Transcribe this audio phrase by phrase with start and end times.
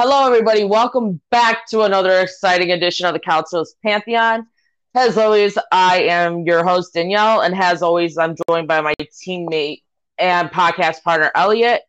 [0.00, 0.62] Hello, everybody.
[0.62, 4.46] Welcome back to another exciting edition of the Council's Pantheon.
[4.94, 9.82] As always, I am your host, Danielle, and as always, I'm joined by my teammate
[10.16, 11.82] and podcast partner, Elliot.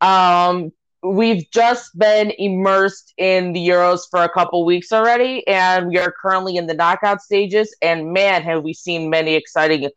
[0.00, 0.72] Um,
[1.04, 6.10] we've just been immersed in the Euros for a couple weeks already, and we are
[6.10, 7.72] currently in the knockout stages.
[7.80, 9.88] And man, have we seen many exciting.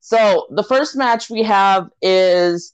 [0.00, 2.72] So, the first match we have is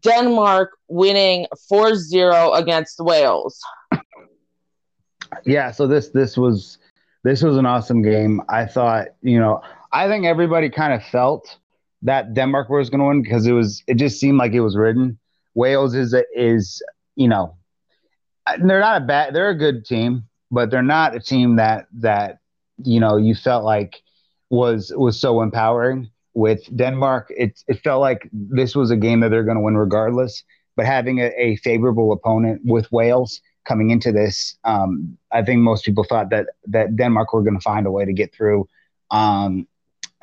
[0.00, 3.60] Denmark winning 4-0 against Wales.
[5.44, 6.78] Yeah, so this this was
[7.24, 8.42] this was an awesome game.
[8.48, 11.58] I thought, you know, I think everybody kind of felt
[12.02, 14.76] that Denmark was going to win because it was it just seemed like it was
[14.76, 15.18] written.
[15.54, 16.82] Wales is a, is,
[17.14, 17.56] you know,
[18.64, 22.38] they're not a bad they're a good team, but they're not a team that that
[22.82, 24.02] you know, you felt like
[24.50, 29.30] was was so empowering with Denmark, it, it felt like this was a game that
[29.30, 30.44] they're going to win regardless.
[30.76, 35.84] But having a, a, favorable opponent with Wales coming into this, um, I think most
[35.84, 38.68] people thought that that Denmark were going to find a way to get through.
[39.10, 39.68] Um,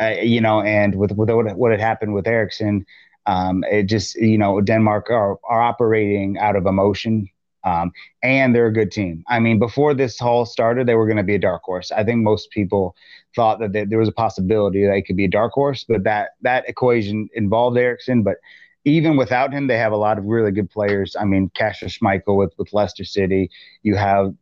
[0.02, 2.86] uh, you know, and with, with what, what had happened with Eriksen,
[3.28, 7.30] um, it just you know Denmark are are operating out of emotion
[7.64, 7.92] um,
[8.24, 9.24] and they're a good team.
[9.28, 11.92] I mean, before this haul started, they were going to be a dark horse.
[11.92, 12.96] I think most people
[13.36, 16.32] thought that they, there was a possibility they could be a dark horse, but that
[16.42, 18.24] that equation involved Eriksen.
[18.24, 18.38] But
[18.86, 21.16] even without him, they have a lot of really good players.
[21.20, 23.50] I mean, Kasper Schmeichel with with Leicester City.
[23.84, 24.34] You have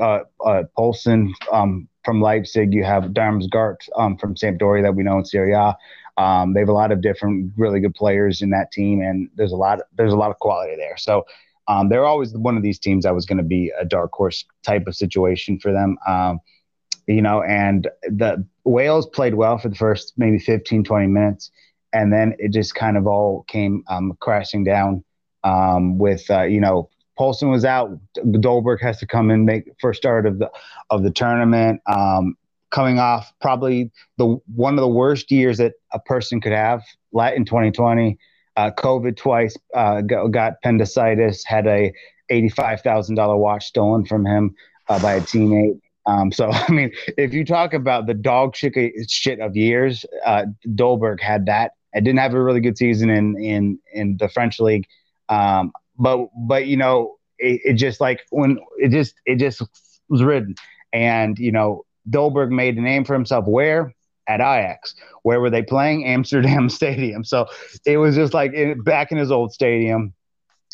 [0.00, 2.72] uh, uh, Poulsen um, from Leipzig.
[2.74, 5.76] You have Damsgaard um, from Sampdoria that we know in Serie A.
[6.18, 9.52] Um, they have a lot of different really good players in that team, and there's
[9.52, 10.96] a lot there's a lot of quality there.
[10.96, 11.24] So
[11.68, 14.44] um, they're always one of these teams that was going to be a dark horse
[14.64, 15.98] type of situation for them.
[16.06, 16.40] Um,
[17.06, 21.50] you know, and the Wales played well for the first maybe 15, 20 minutes.
[21.92, 25.04] And then it just kind of all came um, crashing down
[25.44, 27.98] um, with, uh, you know, Poulsen was out.
[28.16, 30.50] Dolberg has to come in make first start of the
[30.90, 31.80] of the tournament.
[31.86, 32.36] Um,
[32.70, 36.82] coming off probably the one of the worst years that a person could have
[37.14, 38.18] in 2020
[38.56, 41.92] uh, COVID twice, uh, got, got, appendicitis, had a
[42.30, 44.54] $85,000 watch stolen from him
[44.88, 45.80] uh, by a teammate.
[46.06, 48.74] Um, so, I mean, if you talk about the dog shit,
[49.10, 51.72] shit of years, uh, Dolberg had that.
[51.94, 54.86] I didn't have a really good season in in in the French league,
[55.30, 59.62] um, but but you know, it, it just like when it just it just
[60.10, 60.56] was written,
[60.92, 63.94] and you know, Dolberg made a name for himself where
[64.28, 64.94] at Ajax.
[65.22, 66.04] Where were they playing?
[66.06, 67.24] Amsterdam Stadium.
[67.24, 67.46] So
[67.84, 68.52] it was just like
[68.84, 70.12] back in his old stadium.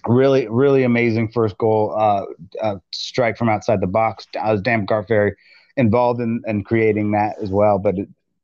[0.07, 2.25] Really, really amazing first goal uh,
[2.61, 4.27] uh, strike from outside the box.
[4.41, 5.37] I was Damsgaard very
[5.77, 7.79] involved in, in creating that as well.
[7.79, 7.95] But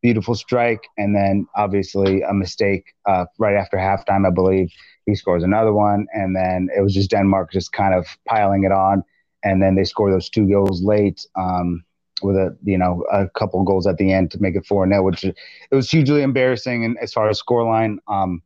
[0.03, 4.71] beautiful strike, and then obviously a mistake uh, right after halftime, I believe.
[5.07, 8.73] He scores another one, and then it was just Denmark just kind of piling it
[8.73, 9.03] on,
[9.43, 11.27] and then they score those two goals late.
[11.35, 11.83] Um,
[12.23, 15.03] with a you know a couple goals at the end to make it four 0
[15.03, 15.37] which it
[15.71, 17.99] was hugely embarrassing and as far as scoreline.
[18.09, 18.43] Um,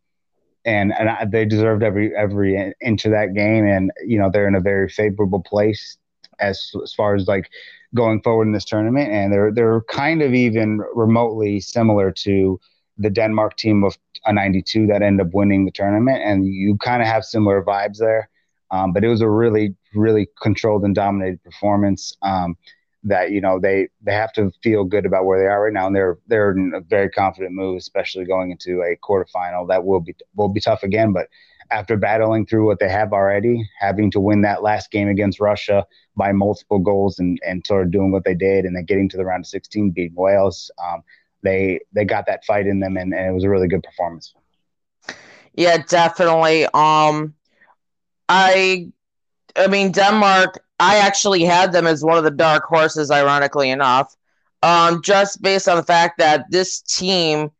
[0.65, 4.49] and and I, they deserved every every inch of that game, and you know they're
[4.49, 5.97] in a very favorable place
[6.41, 7.51] as as far as like
[7.95, 12.61] going forward in this tournament, and they're they're kind of even remotely similar to
[12.99, 17.03] the Denmark team of a 92 that ended up winning the tournament, and you kind
[17.03, 18.29] of have similar vibes there.
[18.71, 22.17] Um, but it was a really really controlled and dominated performance.
[22.23, 22.57] Um,
[23.05, 25.87] that you know they they have to feel good about where they are right now,
[25.87, 30.01] and they're they're in a very confident move, especially going into a quarterfinal that will
[30.01, 31.13] be will be tough again.
[31.13, 31.29] But
[31.71, 35.87] after battling through what they have already, having to win that last game against Russia
[36.17, 39.17] by multiple goals and and sort of doing what they did, and then getting to
[39.17, 41.03] the round of 16, beating Wales, um,
[41.43, 44.35] they they got that fight in them, and, and it was a really good performance.
[45.55, 46.65] Yeah, definitely.
[46.67, 47.35] Um,
[48.29, 48.93] I
[49.57, 54.17] I mean Denmark I actually had them as one of the dark horses, ironically enough,
[54.65, 57.53] um, just based on the fact that this team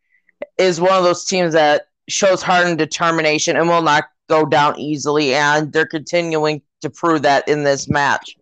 [0.59, 4.77] is one of those teams that shows heart and determination and will not go down
[4.77, 8.35] easily, and they're continuing to prove that in this match.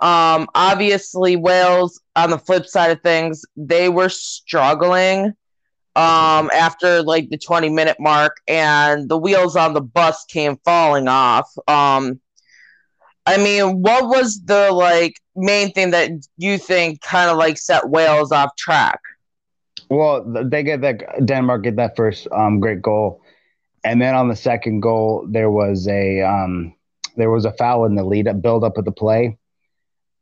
[0.00, 5.28] Um, obviously, Wales, on the flip side of things, they were struggling
[5.96, 11.08] um, after like the 20 minute mark, and the wheels on the bus came falling
[11.08, 11.50] off.
[11.66, 12.20] Um,
[13.30, 17.88] I mean, what was the like main thing that you think kind of like set
[17.88, 18.98] Wales off track?
[19.88, 23.22] Well, they get that Denmark get that first um, great goal,
[23.84, 26.74] and then on the second goal there was a um,
[27.16, 29.38] there was a foul in the lead up build up of the play,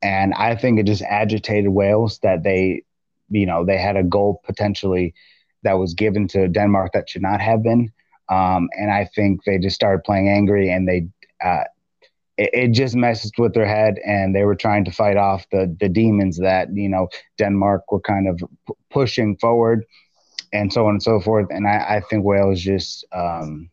[0.03, 2.83] and I think it just agitated Wales that they,
[3.31, 5.15] you know, they had a goal potentially
[5.63, 7.91] that was given to Denmark that should not have been,
[8.29, 11.09] um, and I think they just started playing angry and they.
[11.43, 11.65] Uh,
[12.39, 15.77] it, it, just messed with their head, and they were trying to fight off the
[15.81, 19.85] the demons that you know Denmark were kind of p- pushing forward,
[20.53, 21.49] and so on and so forth.
[21.51, 23.69] And I, I think Wales just, um,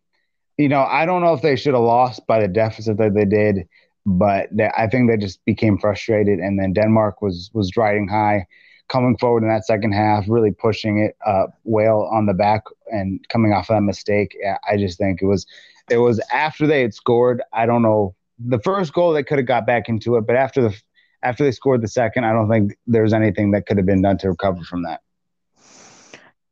[0.58, 3.26] you know, I don't know if they should have lost by the deficit that they
[3.26, 3.68] did,
[4.06, 8.48] but they, I think they just became frustrated, and then Denmark was was riding high.
[8.88, 13.20] Coming forward in that second half, really pushing it, uh, Whale on the back and
[13.30, 14.38] coming off that mistake.
[14.70, 15.48] I just think it was
[15.90, 17.42] it was after they had scored.
[17.52, 20.62] I don't know the first goal they could have got back into it, but after
[20.62, 20.76] the
[21.24, 24.18] after they scored the second, I don't think there's anything that could have been done
[24.20, 25.02] to recover from that.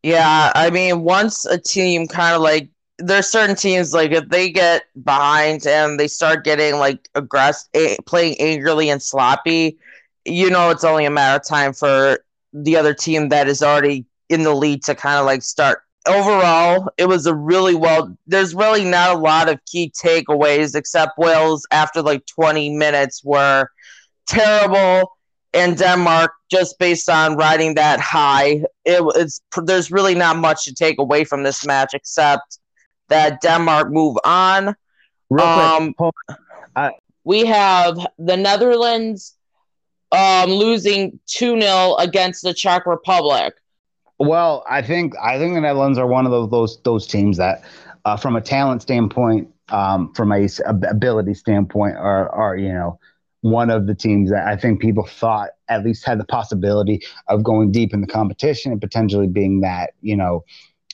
[0.02, 4.50] Yeah, I mean, once a team kind of like there's certain teams like if they
[4.50, 9.78] get behind and they start getting like aggressive, playing angrily and sloppy,
[10.26, 12.20] you know, it's only a matter of time for
[12.54, 16.90] the other team that is already in the lead to kind of like start overall,
[16.98, 18.16] it was a really well.
[18.28, 23.68] There's really not a lot of key takeaways except Wales after like 20 minutes were
[24.28, 25.18] terrible,
[25.54, 28.64] and Denmark just based on riding that high.
[28.86, 32.60] It, it's there's really not much to take away from this match except
[33.10, 34.76] that Denmark move on.
[35.30, 36.14] Real um, quick,
[37.24, 39.36] we have the Netherlands
[40.12, 43.54] um, losing 2 0 against the Czech Republic.
[44.20, 47.64] Well, I think I think the Netherlands are one of those those those teams that,
[48.06, 53.00] uh, from a talent standpoint, um, from a ability standpoint, are are you know
[53.42, 57.44] one of the teams that I think people thought at least had the possibility of
[57.44, 60.46] going deep in the competition and potentially being that you know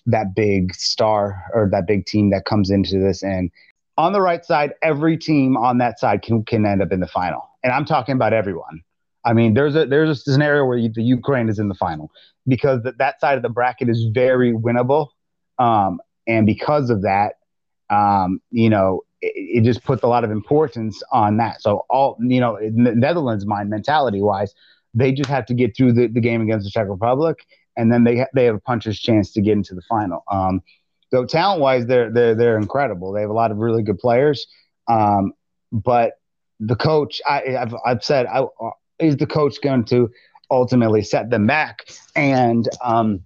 [0.05, 3.21] that big star or that big team that comes into this.
[3.21, 3.51] And
[3.97, 7.07] on the right side every team on that side can can end up in the
[7.07, 7.47] final.
[7.63, 8.81] And i'm talking about everyone
[9.25, 12.11] i mean there's a there's a scenario where you, the ukraine is in the final
[12.49, 15.09] because that, that side of the bracket is very winnable.
[15.59, 17.35] Um, and because of that,
[17.89, 21.61] um, you know, it, it, just puts a lot of importance on that.
[21.61, 24.53] So all, you know, Netherlands mind mentality wise,
[24.93, 27.45] they just have to get through the, the game against the Czech Republic,
[27.77, 30.23] and then they they have a puncher's chance to get into the final.
[30.31, 30.61] Um,
[31.11, 33.11] so talent wise, they're they're they're incredible.
[33.11, 34.47] They have a lot of really good players.
[34.87, 35.33] Um,
[35.71, 36.13] but
[36.59, 38.45] the coach, I, have I've said, I,
[38.99, 40.09] is the coach going to
[40.51, 41.87] ultimately set them back.
[42.15, 43.23] And um,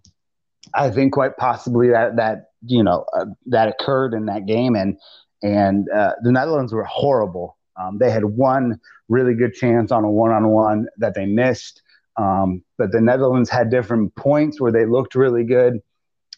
[0.74, 4.98] I think quite possibly that that you know uh, that occurred in that game, and
[5.42, 7.58] and uh, the Netherlands were horrible.
[7.80, 8.80] Um, they had one
[9.10, 11.82] really good chance on a one-on-one that they missed,
[12.18, 15.80] um, but the Netherlands had different points where they looked really good.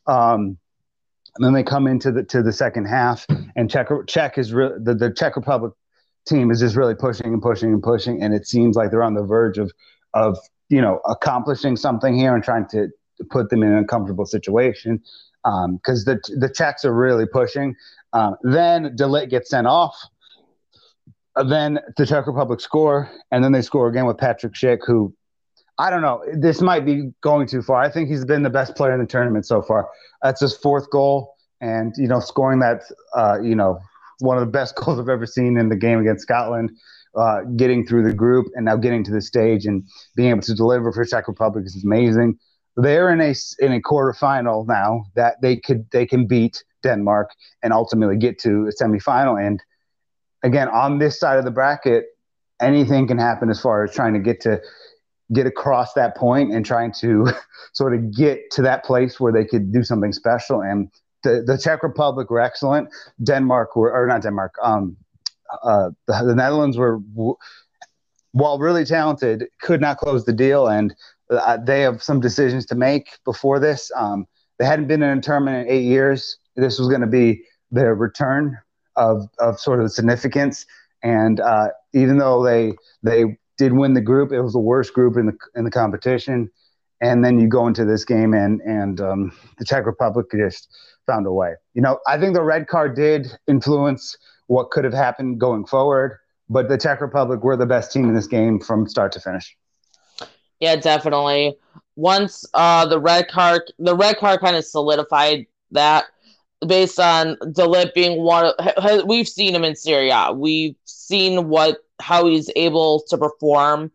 [0.08, 0.58] Um,
[1.36, 4.78] and then they come into the to the second half, and Czech Czech is re-
[4.81, 5.74] the the Czech Republic
[6.27, 9.13] team is just really pushing and pushing and pushing, and it seems like they're on
[9.13, 9.72] the verge of
[10.13, 10.38] of
[10.69, 12.89] you know, accomplishing something here and trying to,
[13.30, 15.01] put them in an uncomfortable situation
[15.42, 17.74] because um, the the Czechs are really pushing.
[18.12, 19.95] Um, then de Ligt gets sent off.
[21.48, 25.16] Then the Czech Republic score, and then they score again with Patrick Schick, who
[25.78, 26.25] I don't know.
[26.33, 27.81] This might be going too far.
[27.81, 29.88] I think he's been the best player in the tournament so far.
[30.21, 32.81] That's his fourth goal, and you know, scoring that,
[33.16, 33.80] uh, you know,
[34.20, 36.72] one of the best goals I've ever seen in the game against Scotland
[37.16, 39.84] uh, getting through the group and now getting to the stage and
[40.16, 42.38] being able to deliver for Czech Republic is amazing.
[42.78, 47.30] They're in a in a quarterfinal now that they could they can beat Denmark
[47.64, 49.42] and ultimately get to a semifinal.
[49.42, 49.64] And
[50.44, 52.06] again, on this side of the bracket,
[52.60, 54.62] anything can happen as far as trying to get to
[55.34, 57.28] get across that point and trying to
[57.74, 60.62] sort of get to that place where they could do something special.
[60.62, 60.92] And
[61.26, 62.90] the, Czech Republic were excellent.
[63.24, 64.98] Denmark were, or not Denmark, um,
[65.64, 67.00] uh, the, the, Netherlands were,
[68.32, 70.94] while really talented, could not close the deal, and
[71.30, 73.92] uh, they have some decisions to make before this.
[73.96, 74.26] Um,
[74.58, 76.38] they hadn't been in a tournament in eight years.
[76.56, 78.58] This was going to be their return
[78.96, 80.66] of of sort of significance,
[81.04, 85.18] and uh, even though they they did win the group, it was the worst group
[85.18, 86.50] in the in the competition.
[87.02, 90.69] And then you go into this game, and and um, the Czech Republic just
[91.06, 91.54] found a way.
[91.73, 96.19] You know, I think the red card did influence what could have happened going forward.
[96.49, 99.56] But the Czech Republic were the best team in this game from start to finish.
[100.59, 101.57] Yeah, definitely.
[101.95, 106.06] Once uh, the red card, the red card kind of solidified that
[106.66, 108.45] based on de Ligt being one.
[108.45, 110.31] Of, we've seen him in Serie A.
[110.33, 113.92] We've seen what how he's able to perform.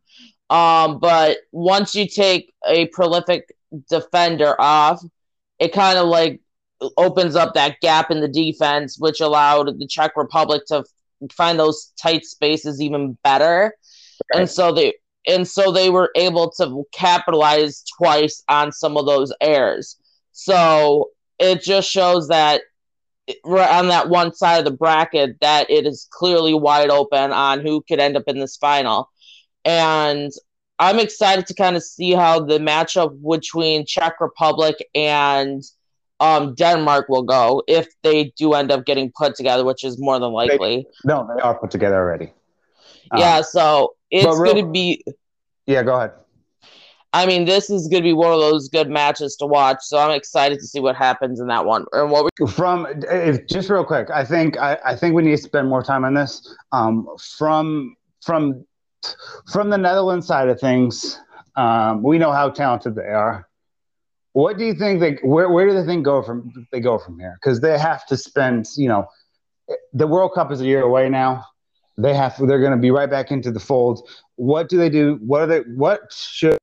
[0.50, 3.54] Um, but once you take a prolific
[3.88, 5.02] defender off,
[5.59, 6.40] it kind of like
[6.97, 10.85] opens up that gap in the defense, which allowed the Czech Republic to
[11.33, 13.75] find those tight spaces even better.
[14.33, 14.40] Right.
[14.40, 14.95] And so they
[15.26, 19.97] and so they were able to capitalize twice on some of those errors.
[20.33, 22.62] So it just shows that
[23.45, 27.83] on that one side of the bracket that it is clearly wide open on who
[27.87, 29.11] could end up in this final.
[29.64, 30.33] And
[30.79, 35.62] I'm excited to kind of see how the matchup between Czech Republic and
[36.21, 40.19] um, Denmark will go if they do end up getting put together, which is more
[40.19, 40.87] than likely.
[41.05, 42.33] They, no, they are put together already.
[43.17, 45.05] Yeah, um, so it's going to be.
[45.67, 46.12] Yeah, go ahead.
[47.12, 49.79] I mean, this is going to be one of those good matches to watch.
[49.81, 51.85] So I'm excited to see what happens in that one.
[51.93, 55.33] And what we- from if, just real quick, I think I, I think we need
[55.33, 56.57] to spend more time on this.
[56.73, 58.64] Um, from from
[59.50, 61.19] from the Netherlands side of things,
[61.57, 63.49] um, we know how talented they are.
[64.33, 67.19] What do you think they where where do they think go from they go from
[67.19, 67.37] here?
[67.42, 69.07] Because they have to spend, you know,
[69.92, 71.45] the World Cup is a year away now.
[71.99, 74.09] They have they're going to be right back into the fold.
[74.37, 75.19] What do they do?
[75.21, 75.61] What are they?
[75.61, 76.59] What should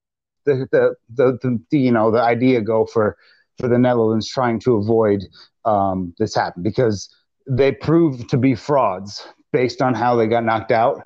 [0.45, 3.17] the the, the, the, the you know the idea go for
[3.57, 5.23] for the Netherlands trying to avoid
[5.65, 7.09] um, this happen because
[7.49, 11.03] they proved to be frauds based on how they got knocked out.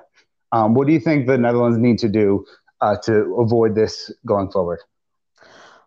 [0.52, 2.44] Um, what do you think the Netherlands need to do
[2.80, 4.80] uh, to avoid this going forward?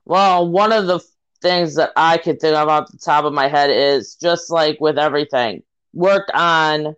[0.05, 0.99] Well, one of the
[1.41, 4.79] things that I could think of off the top of my head is just like
[4.79, 6.95] with everything, work on,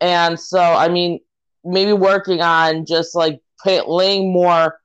[0.00, 1.20] and so I mean,
[1.64, 4.78] maybe working on just like playing more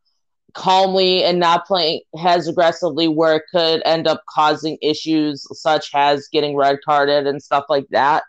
[0.53, 6.29] calmly and not playing as aggressively where it could end up causing issues such as
[6.31, 8.23] getting red carded and stuff like that.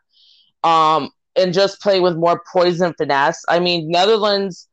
[0.65, 3.45] Um, and just play with more poison finesse.
[3.49, 4.69] I mean, Netherlands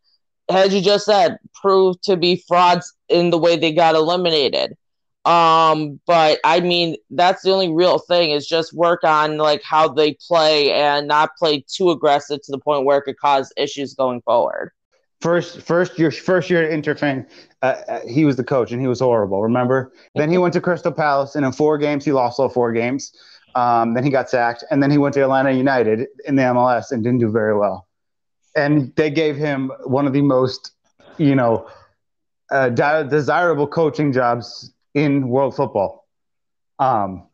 [0.49, 4.75] as you just said, proved to be frauds in the way they got eliminated.
[5.25, 9.87] Um, but I mean, that's the only real thing is just work on like how
[9.87, 13.93] they play and not play too aggressive to the point where it could cause issues
[13.93, 14.71] going forward.
[15.21, 17.25] First, first year, first year at Interfang,
[17.61, 19.41] uh, uh, he was the coach and he was horrible.
[19.41, 19.93] Remember?
[20.15, 23.13] then he went to Crystal Palace and in four games he lost all four games.
[23.55, 26.91] Um, then he got sacked and then he went to Atlanta United in the MLS
[26.91, 27.87] and didn't do very well
[28.55, 30.71] and they gave him one of the most,
[31.17, 31.67] you know,
[32.51, 36.07] uh, de- desirable coaching jobs in world football.
[36.79, 37.27] Um,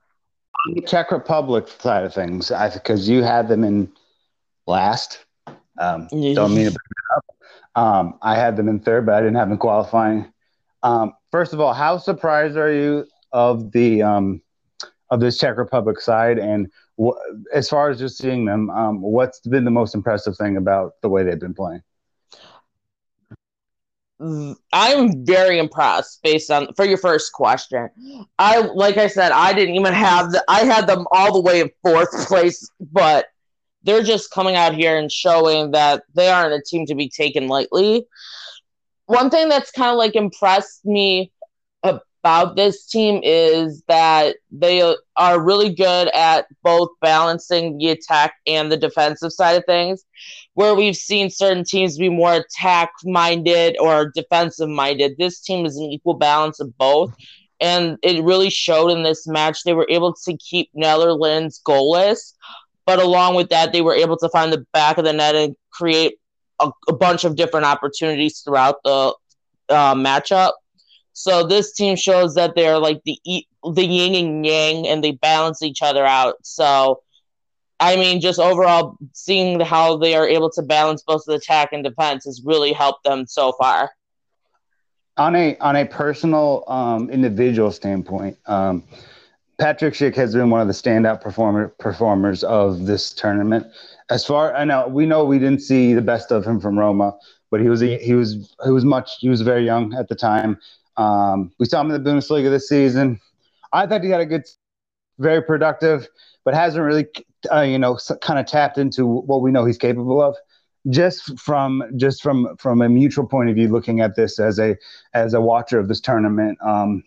[0.68, 3.92] on the Czech Republic side of things, because you had them in
[4.68, 5.26] last.
[5.80, 7.26] Um, don't mean to bring it up.
[7.76, 10.32] Um, I had them in third, but I didn't have them qualifying.
[10.84, 14.42] Um, first of all, how surprised are you of the um,
[15.12, 16.68] of this Czech Republic side, and
[17.54, 21.10] as far as just seeing them, um, what's been the most impressive thing about the
[21.10, 21.82] way they've been playing?
[24.74, 27.90] I'm very impressed based on for your first question.
[28.38, 31.62] I like I said, I didn't even have the I had them all the way
[31.62, 33.28] in fourth place, but
[33.84, 37.48] they're just coming out here and showing that they aren't a team to be taken
[37.48, 38.06] lightly.
[39.06, 41.32] One thing that's kind of like impressed me
[42.22, 44.82] about this team is that they
[45.16, 50.04] are really good at both balancing the attack and the defensive side of things.
[50.54, 55.78] Where we've seen certain teams be more attack minded or defensive minded, this team is
[55.78, 57.14] an equal balance of both.
[57.62, 59.64] And it really showed in this match.
[59.64, 62.34] They were able to keep Netherlands goalless,
[62.86, 65.56] but along with that, they were able to find the back of the net and
[65.72, 66.16] create
[66.60, 69.14] a, a bunch of different opportunities throughout the
[69.70, 70.54] uh, matchup.
[71.20, 73.20] So this team shows that they're like the
[73.74, 76.36] the yin and yang, and they balance each other out.
[76.44, 77.02] So,
[77.82, 81.84] I mean, just overall seeing how they are able to balance both the attack and
[81.84, 83.92] defense has really helped them so far.
[85.18, 88.86] On a on a personal um, individual standpoint, um,
[89.60, 93.68] Patrick Schick has been one of the standout performer performers of this tournament.
[94.10, 97.18] As far I know, we know we didn't see the best of him from Roma,
[97.52, 100.16] but he was a, he was he was much he was very young at the
[100.16, 100.58] time.
[101.00, 103.22] Um, we saw him in the Bundesliga this season.
[103.72, 104.44] I thought he had a good,
[105.18, 106.08] very productive,
[106.44, 107.08] but hasn't really,
[107.52, 110.36] uh, you know, kind of tapped into what we know he's capable of.
[110.90, 114.78] Just from just from from a mutual point of view, looking at this as a
[115.14, 117.04] as a watcher of this tournament, um,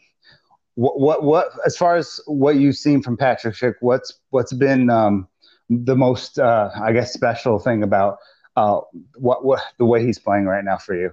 [0.75, 4.91] what what what as far as what you've seen from Patrick Schick, what's what's been
[4.91, 5.27] um,
[5.71, 8.19] the most uh, I guess special thing about
[8.57, 8.81] uh,
[9.17, 11.13] what what the way he's playing right now for you?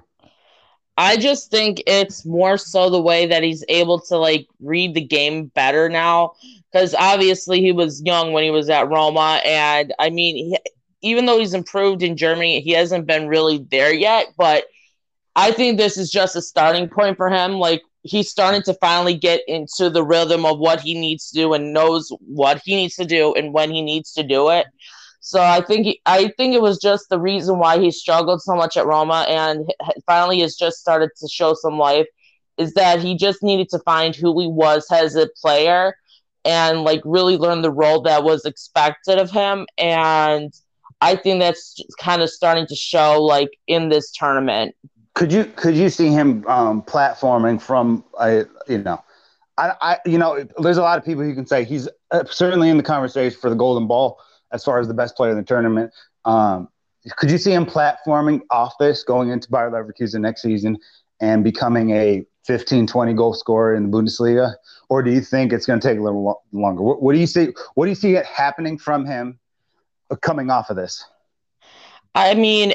[1.00, 5.02] I just think it's more so the way that he's able to like read the
[5.02, 6.34] game better now.
[6.70, 10.58] Because obviously he was young when he was at Roma, and I mean, he,
[11.02, 14.34] even though he's improved in Germany, he hasn't been really there yet.
[14.38, 14.66] But
[15.38, 17.54] I think this is just a starting point for him.
[17.54, 21.54] Like he's starting to finally get into the rhythm of what he needs to do
[21.54, 24.68] and knows what he needs to do and when he needs to do it.
[25.20, 28.78] So I think I think it was just the reason why he struggled so much
[28.78, 29.72] at Roma and
[30.06, 32.08] finally has just started to show some life
[32.58, 35.96] is that he just needed to find who he was as a player
[36.46, 39.66] and like really learn the role that was expected of him.
[39.78, 40.54] And
[41.02, 44.76] I think that's kind of starting to show like in this tournament.
[45.16, 49.04] Could you could you see him um, platforming from a you know,
[49.58, 52.70] I, I you know there's a lot of people who can say he's uh, certainly
[52.70, 54.20] in the conversation for the Golden Ball
[54.52, 55.92] as far as the best player in the tournament.
[56.26, 56.70] Um,
[57.18, 60.78] could you see him platforming off this going into Bayer Leverkusen next season
[61.22, 64.54] and becoming a 15, 20 goal scorer in the Bundesliga?
[64.90, 66.82] Or do you think it's going to take a little lo- longer?
[66.82, 67.54] What, what, do you see?
[67.76, 69.40] What do you see happening from him
[70.22, 71.04] coming off of this?
[72.16, 72.74] I mean,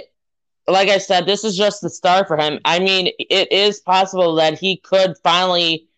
[0.66, 2.60] like I said, this is just the start for him.
[2.64, 5.88] I mean, it is possible that he could finally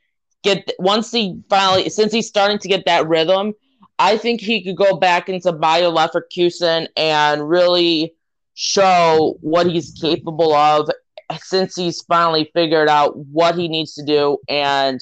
[0.43, 3.55] get once he finally since he's starting to get that rhythm.
[3.99, 8.15] I think he could go back into Bayer Leverkusen and really
[8.55, 10.89] show what he's capable of
[11.41, 15.01] since he's finally figured out what he needs to do and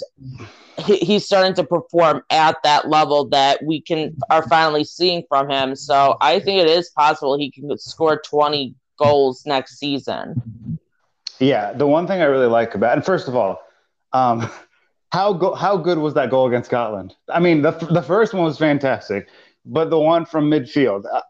[0.86, 5.50] he, he's starting to perform at that level that we can are finally seeing from
[5.50, 5.76] him.
[5.76, 10.78] So i think it is possible he can score 20 goals next season.
[11.38, 13.60] Yeah the one thing i really like about and first of all
[14.12, 14.48] um,
[15.14, 18.44] how go, how good was that goal against scotland i mean the, the first one
[18.44, 19.28] was fantastic
[19.64, 21.20] but the one from midfield uh,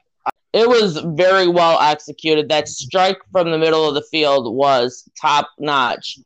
[0.55, 2.49] it was very well executed.
[2.49, 6.17] That strike from the middle of the field was top notch.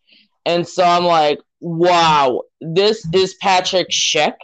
[0.44, 4.34] And so I'm like, wow, this is Patrick Schick.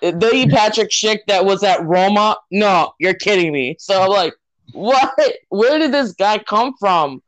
[0.00, 2.38] The Patrick Schick that was at Roma?
[2.50, 3.76] No, you're kidding me.
[3.78, 4.32] So I'm like,
[4.72, 5.14] what?
[5.50, 7.22] Where did this guy come from?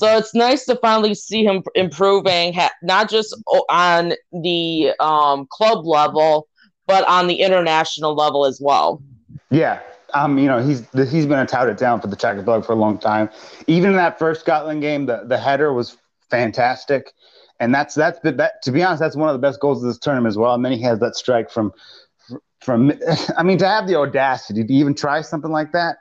[0.00, 3.36] So it's nice to finally see him improving, not just
[3.68, 6.48] on the um, club level,
[6.86, 9.02] but on the international level as well.
[9.50, 9.80] Yeah,
[10.14, 12.76] um, you know, he's he's been a touted down for the Czech Republic for a
[12.76, 13.28] long time.
[13.66, 15.98] Even in that first Scotland game, the, the header was
[16.30, 17.12] fantastic,
[17.58, 18.62] and that's that's the, that.
[18.62, 20.54] To be honest, that's one of the best goals of this tournament as well.
[20.54, 21.74] And then he has that strike from
[22.62, 22.90] from.
[23.36, 25.98] I mean, to have the audacity to even try something like that.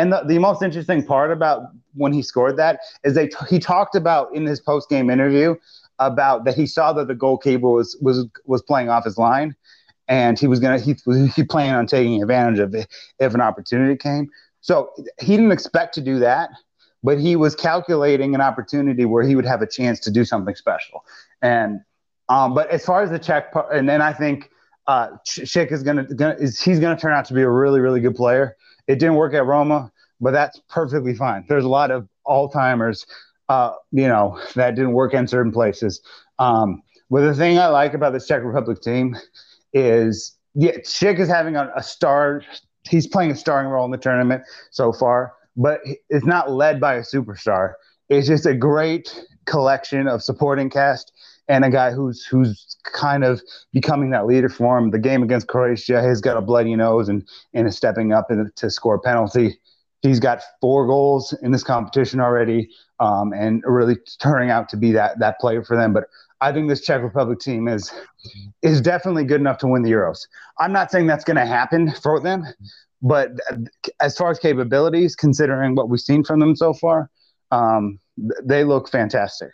[0.00, 3.94] And the, the most interesting part about when he scored that is they he talked
[3.94, 5.56] about in his post game interview
[5.98, 9.54] about that he saw that the goalkeeper was was was playing off his line
[10.08, 10.96] and he was gonna he
[11.34, 14.30] he planned on taking advantage of it if an opportunity came.
[14.62, 16.48] So he didn't expect to do that,
[17.02, 20.54] but he was calculating an opportunity where he would have a chance to do something
[20.54, 21.04] special.
[21.42, 21.80] And
[22.30, 24.50] um, but as far as the Czech, and then I think
[24.86, 28.00] uh, Schick is gonna, gonna is he's gonna turn out to be a really really
[28.00, 28.56] good player.
[28.86, 29.90] It didn't work at Roma,
[30.20, 31.44] but that's perfectly fine.
[31.48, 33.06] There's a lot of all timers,
[33.48, 36.00] uh, you know, that didn't work in certain places.
[36.38, 39.16] Um, but the thing I like about this Czech Republic team
[39.72, 42.42] is yeah, Schick is having a, a star.
[42.88, 46.94] He's playing a starring role in the tournament so far, but it's not led by
[46.94, 47.74] a superstar.
[48.08, 51.12] It's just a great collection of supporting cast
[51.50, 54.90] and a guy who's who's kind of becoming that leader for him.
[54.90, 58.50] The game against Croatia, he's got a bloody nose and and is stepping up in,
[58.54, 59.58] to score a penalty.
[60.00, 64.92] He's got four goals in this competition already, um, and really turning out to be
[64.92, 65.92] that that player for them.
[65.92, 66.04] But
[66.40, 67.92] I think this Czech Republic team is
[68.62, 70.20] is definitely good enough to win the Euros.
[70.60, 72.44] I'm not saying that's going to happen for them,
[73.02, 73.32] but
[74.00, 77.10] as far as capabilities, considering what we've seen from them so far,
[77.50, 77.98] um,
[78.44, 79.50] they look fantastic.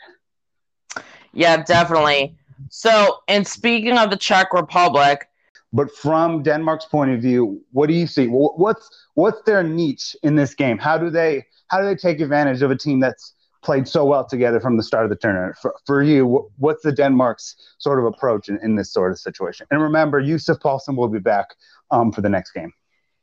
[1.37, 2.35] Yeah, definitely.
[2.71, 5.29] So, and speaking of the Czech Republic,
[5.73, 8.27] but from Denmark's point of view, what do you see?
[8.27, 10.79] What's what's their niche in this game?
[10.79, 14.25] How do they how do they take advantage of a team that's played so well
[14.25, 15.57] together from the start of the tournament.
[15.61, 19.67] For, for you, what's the Denmark's sort of approach in, in this sort of situation?
[19.73, 21.49] And remember, Yussuf Poulsen will be back
[21.91, 22.73] um, for the next game.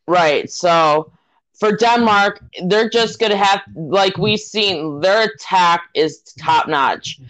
[0.05, 0.51] Right.
[0.51, 1.13] So
[1.53, 7.21] for Denmark, they're just going to have, like we've seen, their attack is top notch.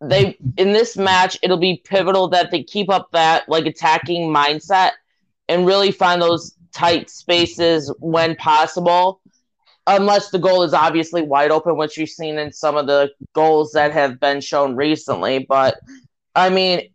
[0.00, 4.92] They in this match, it'll be pivotal that they keep up that like attacking mindset
[5.48, 9.20] and really find those tight spaces when possible
[9.86, 13.72] unless the goal is obviously wide open, which you've seen in some of the goals
[13.72, 15.40] that have been shown recently.
[15.48, 15.78] But
[16.34, 16.90] I mean,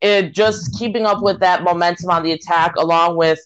[0.00, 3.40] it just keeping up with that momentum on the attack, along with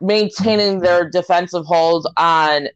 [0.00, 2.68] maintaining their defensive hold on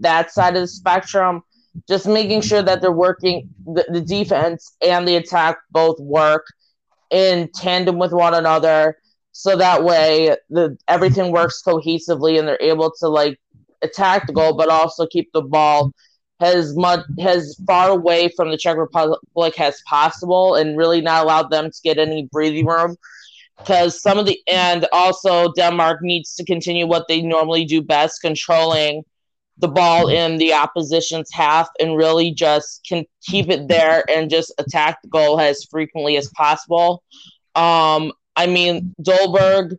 [0.00, 1.42] that side of the spectrum,
[1.88, 6.46] just making sure that they're working the, the defense and the attack both work
[7.10, 8.96] in tandem with one another
[9.32, 13.38] so that way the everything works cohesively and they're able to like
[13.82, 15.92] attack the goal, but also keep the ball
[16.40, 21.42] as much as far away from the Czech Republic as possible, and really not allow
[21.42, 22.96] them to get any breathing room.
[23.58, 28.20] Because some of the and also Denmark needs to continue what they normally do best,
[28.20, 29.04] controlling
[29.58, 34.52] the ball in the opposition's half, and really just can keep it there and just
[34.58, 37.02] attack the goal as frequently as possible.
[37.54, 39.76] Um, I mean, Dolberg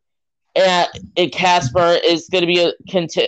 [0.56, 2.72] and Kasper is going to be a,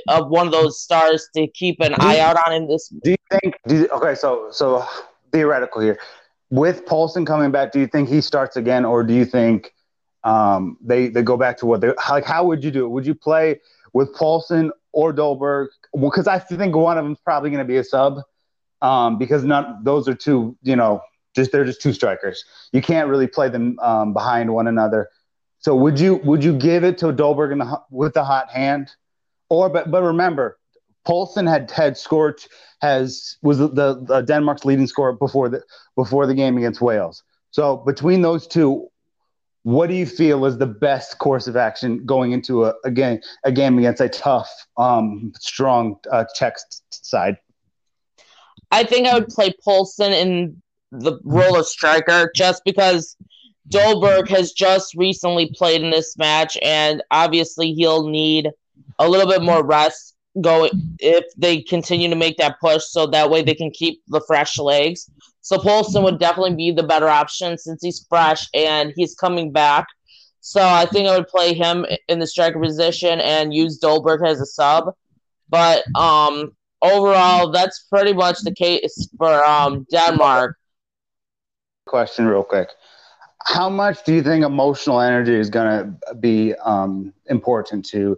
[0.09, 2.89] a, one of those stars to keep an eye out on in this.
[3.03, 3.55] Do you think?
[3.67, 4.85] Do you, okay, so so
[5.31, 5.99] theoretical here,
[6.51, 9.73] with Poulsen coming back, do you think he starts again, or do you think
[10.23, 12.25] um, they they go back to what they like?
[12.25, 12.89] How would you do it?
[12.89, 13.59] Would you play
[13.95, 15.67] with Poulsen or Dolberg?
[15.99, 18.19] Because I think one of them is probably going to be a sub,
[18.81, 21.01] um, because not those are two, you know,
[21.33, 22.43] just they're just two strikers.
[22.73, 25.09] You can't really play them um, behind one another.
[25.59, 28.91] So would you would you give it to Dolberg in the, with the hot hand,
[29.49, 30.59] or but but remember,
[31.07, 32.41] Poulsen had had scored
[32.81, 35.63] has was the, the Denmark's leading scorer before the
[35.95, 37.23] before the game against Wales.
[37.51, 38.89] So between those two,
[39.65, 43.19] what do you feel is the best course of action going into a, a game
[43.45, 44.47] a game against a tough,
[44.77, 46.57] um, strong uh, Czech
[46.91, 47.37] side?
[48.69, 53.17] I think I would play Poulsen in the role of striker just because
[53.69, 58.51] Dolberg has just recently played in this match, and obviously he'll need
[58.99, 63.31] a little bit more rest going if they continue to make that push, so that
[63.31, 65.09] way they can keep the fresh legs.
[65.45, 69.85] So Poulsen would definitely be the better option since he's fresh and he's coming back.
[70.39, 74.41] So I think I would play him in the striker position and use Dolberg as
[74.41, 74.95] a sub.
[75.47, 80.57] But um, overall, that's pretty much the case for um, Denmark.
[81.85, 82.69] Question, real quick
[83.45, 88.17] how much do you think emotional energy is going to be um, important to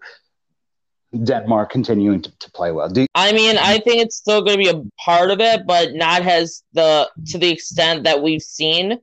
[1.24, 2.92] Denmark continuing to, to play well?
[2.96, 5.94] You- I mean, I think it's still going to be a part of it, but
[5.94, 9.00] not as the to the extent that we've seen.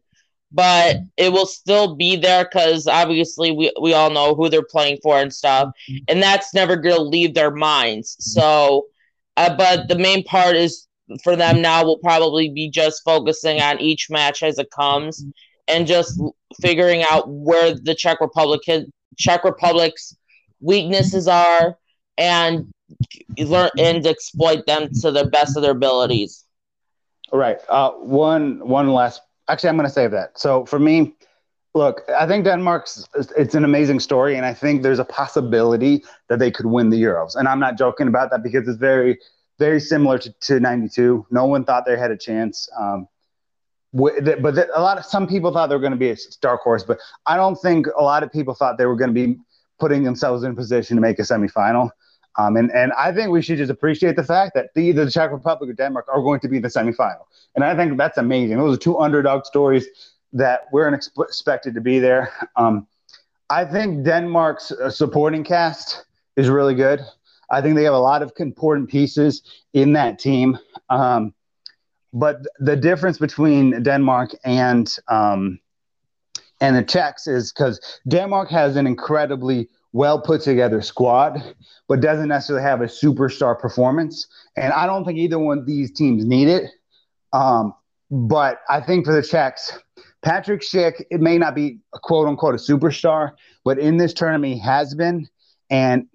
[0.53, 4.99] But it will still be there because obviously we, we all know who they're playing
[5.03, 5.71] for and stuff,
[6.07, 8.15] and that's never going to leave their minds.
[8.21, 8.87] So,
[9.37, 10.87] uh, but the main part is
[11.25, 15.25] for them now will probably be just focusing on each match as it comes
[15.67, 16.21] and just
[16.61, 18.61] figuring out where the Czech Republic
[19.19, 20.17] Czech Republic's
[20.61, 21.77] weaknesses are
[22.19, 22.73] and
[23.39, 26.45] learn and exploit them to the best of their abilities.
[27.33, 27.59] Right.
[27.69, 29.23] Uh, one one last.
[29.49, 30.39] Actually, I'm going to save that.
[30.39, 31.15] So for me,
[31.75, 36.39] look, I think Denmark's it's an amazing story, and I think there's a possibility that
[36.39, 37.35] they could win the Euros.
[37.35, 39.19] And I'm not joking about that because it's very
[39.59, 41.27] very similar to, to 92.
[41.31, 42.69] No one thought they had a chance.
[42.79, 43.09] Um,
[43.93, 46.83] but a lot of some people thought they were going to be a dark horse,
[46.83, 49.39] but I don't think a lot of people thought they were going to be
[49.79, 51.91] putting themselves in position to make a semifinal.
[52.37, 55.11] Um, and, and I think we should just appreciate the fact that the, either the
[55.11, 57.25] Czech Republic or Denmark are going to be in the semifinal.
[57.55, 58.59] And I think that's amazing.
[58.59, 59.87] Those are two underdog stories
[60.33, 62.33] that we're expected to be there.
[62.57, 62.87] Um,
[63.51, 67.01] I think Denmark's uh, supporting cast is really good.
[67.51, 69.43] I think they have a lot of important pieces
[69.75, 70.59] in that team.
[70.91, 71.35] Um,
[72.13, 75.61] but the difference between Denmark and um,
[76.61, 81.41] and the Czechs is because Denmark has an incredibly well put together squad,
[81.89, 84.27] but doesn't necessarily have a superstar performance.
[84.57, 86.65] And I don't think either one of these teams need it.
[87.33, 87.73] Um,
[88.11, 89.79] but I think for the Czechs,
[90.21, 93.33] Patrick Schick, it may not be a quote unquote a superstar,
[93.65, 95.29] but in this tournament he has been.
[95.71, 96.07] And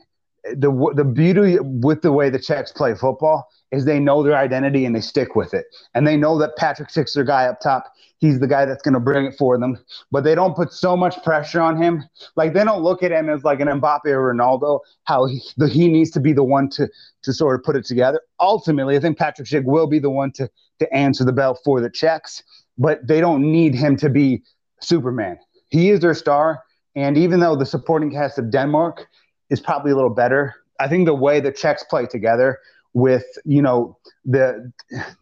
[0.43, 4.85] the the beauty with the way the Czechs play football is they know their identity
[4.85, 5.65] and they stick with it.
[5.93, 7.93] And they know that Patrick Schick's their guy up top.
[8.17, 9.77] He's the guy that's going to bring it for them.
[10.11, 12.03] But they don't put so much pressure on him.
[12.35, 15.67] Like they don't look at him as like an Mbappe or Ronaldo, how he, the,
[15.67, 16.89] he needs to be the one to
[17.23, 18.21] to sort of put it together.
[18.39, 21.79] Ultimately, I think Patrick Schick will be the one to to answer the bell for
[21.79, 22.43] the Czechs,
[22.77, 24.43] but they don't need him to be
[24.81, 25.37] Superman.
[25.69, 26.63] He is their star.
[26.95, 29.07] And even though the supporting cast of Denmark
[29.49, 32.57] is probably a little better, I think the way the Czechs play together
[32.99, 34.71] with you know the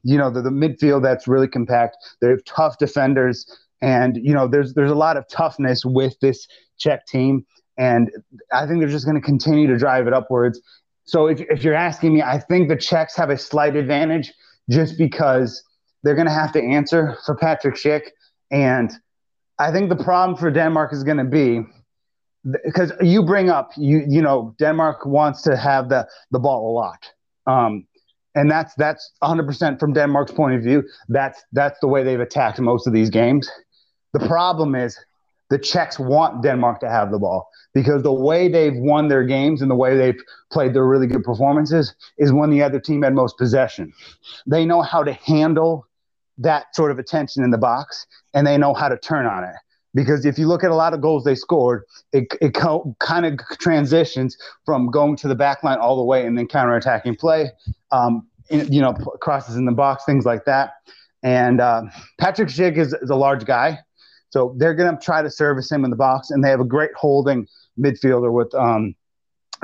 [0.04, 1.98] you know the, the midfield that's really compact.
[2.22, 3.46] They have tough defenders,
[3.82, 7.46] and you know there's there's a lot of toughness with this Czech team,
[7.78, 8.12] and
[8.52, 10.62] I think they're just going to continue to drive it upwards.
[11.06, 14.34] So if if you're asking me, I think the Czechs have a slight advantage
[14.70, 15.63] just because
[16.04, 18.10] they're going to have to answer for Patrick Schick,
[18.52, 18.92] and
[19.60, 21.62] I think the problem for Denmark is going to be
[22.63, 26.74] because you bring up you you know Denmark wants to have the the ball a
[26.74, 27.12] lot
[27.48, 27.88] um,
[28.36, 30.84] and that's that's 100% from Denmark's point of view.
[31.10, 33.50] That's that's the way they've attacked most of these games.
[34.14, 34.98] The problem is
[35.50, 39.62] the Czechs want Denmark to have the ball because the way they've won their games
[39.62, 43.14] and the way they've played their really good performances is when the other team had
[43.14, 43.92] most possession.
[44.46, 45.88] They know how to handle
[46.38, 49.56] that sort of attention in the box and they know how to turn on it
[49.93, 53.26] because if you look at a lot of goals they scored, it, it co- kind
[53.26, 57.50] of transitions from going to the back line all the way and then counterattacking play,
[57.91, 60.73] um, in, you know, crosses in the box, things like that.
[61.23, 61.84] And uh,
[62.19, 63.80] Patrick Schick is, is, a large guy,
[64.30, 66.65] So they're going to try to service him in the box, and they have a
[66.65, 67.47] great holding
[67.80, 68.95] midfielder with um,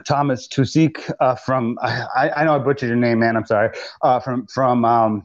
[0.07, 3.35] Thomas Tusik uh, from I, I, know I butchered your name, man.
[3.35, 3.69] I'm sorry.
[4.01, 5.23] Uh, from from um,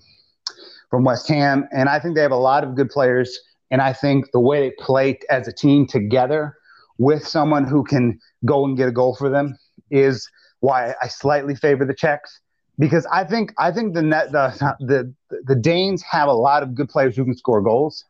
[0.91, 3.39] from West Ham, and I think they have a lot of good players.
[3.71, 6.57] And I think the way they play as a team together
[6.99, 9.57] with someone who can go and get a goal for them
[9.91, 10.29] is
[10.61, 12.41] why I slightly favor the Czechs
[12.79, 16.75] because I think I think the net the the the Danes have a lot of
[16.75, 18.05] good players who can score goals,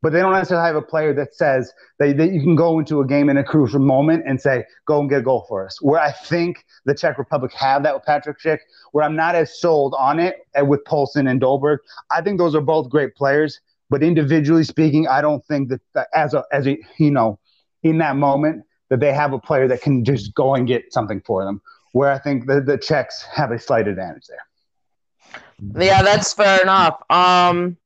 [0.00, 3.00] but they don't necessarily have a player that says that, that you can go into
[3.00, 5.80] a game in a crucial moment and say go and get a goal for us.
[5.82, 8.58] Where I think the Czech Republic have that with Patrick Schick,
[8.92, 11.78] where I'm not as sold on it uh, with Poulsen and Dolberg.
[12.10, 13.60] I think those are both great players,
[13.92, 17.38] but individually speaking, I don't think that, that as a as a you know
[17.82, 21.20] in that moment that they have a player that can just go and get something
[21.20, 21.60] for them
[21.92, 25.84] where I think the, the Czechs have a slight advantage there.
[25.84, 27.02] Yeah, that's fair enough.
[27.10, 27.76] Um,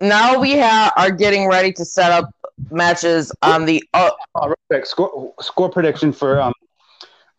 [0.00, 2.30] now we have are getting ready to set up
[2.70, 3.82] matches on the.
[3.94, 6.52] Uh, oh, real quick, score score prediction for um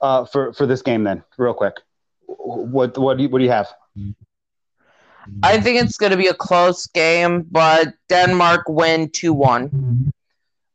[0.02, 1.76] uh for for this game then, real quick.
[2.28, 3.70] What what do you what do you have?
[5.44, 10.12] I think it's going to be a close game, but Denmark win two one.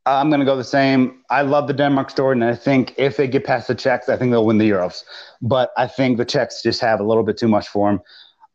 [0.06, 1.22] I'm going to go the same.
[1.30, 4.16] I love the Denmark story, and I think if they get past the Czechs, I
[4.16, 5.04] think they'll win the Euros.
[5.42, 8.00] But I think the Czechs just have a little bit too much for them.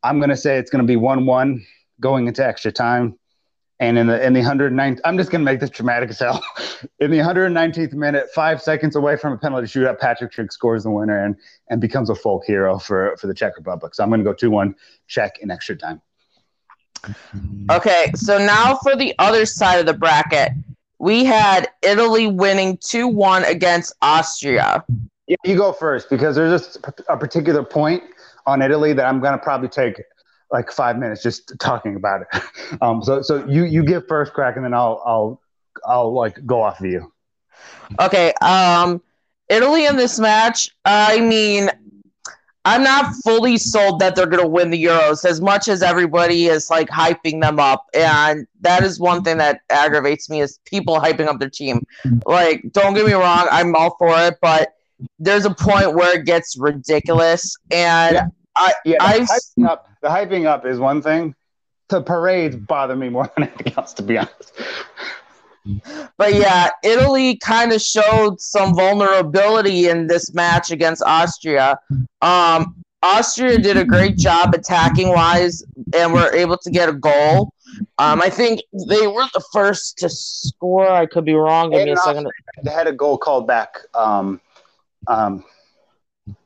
[0.04, 1.66] I'm going to say it's going to be one-one
[2.00, 3.18] going into extra time,
[3.80, 6.44] and in the in the 109th, I'm just going to make this dramatic as hell.
[7.00, 10.92] in the 119th minute, five seconds away from a penalty shootout, Patrick Schick scores the
[10.92, 11.36] winner and
[11.70, 13.94] and becomes a folk hero for for the Czech Republic.
[13.96, 14.76] So I'm going to go two-one
[15.08, 16.02] Czech in extra time.
[17.70, 20.54] Okay, so now for the other side of the bracket
[21.00, 24.84] we had Italy winning 2 1 against Austria.
[25.28, 26.78] Yeah, you go first because there's just
[27.10, 28.04] a particular point
[28.46, 30.02] on Italy that I'm going to probably take
[30.52, 32.42] like five minutes just talking about it.
[32.82, 35.42] Um, so so you you give first crack and then I'll I'll
[35.86, 37.12] I'll like go off of you.
[38.00, 38.34] Okay.
[38.42, 39.02] Um,
[39.50, 40.70] Italy in this match.
[40.84, 41.70] I mean,
[42.66, 46.48] I'm not fully sold that they're going to win the Euros as much as everybody
[46.48, 47.86] is like hyping them up.
[47.94, 51.86] And that is one thing that aggravates me is people hyping up their team.
[52.26, 54.74] Like, don't get me wrong, I'm all for it, but
[55.20, 57.56] there's a point where it gets ridiculous.
[57.70, 58.28] And yeah.
[58.56, 61.36] I, yeah, the hyping, up, the hyping up is one thing.
[61.90, 64.52] The parades bother me more than anything else, to be honest.
[66.18, 71.80] But yeah, Italy kind of showed some vulnerability in this match against Austria.
[72.22, 75.64] Um, Austria did a great job attacking wise
[75.96, 77.54] and were able to get a goal.
[77.98, 80.88] Um, I think they were the first to score.
[80.88, 81.72] I could be wrong.
[81.72, 82.28] Give me a second.
[82.64, 84.40] They had a goal called back um,
[85.08, 85.44] um,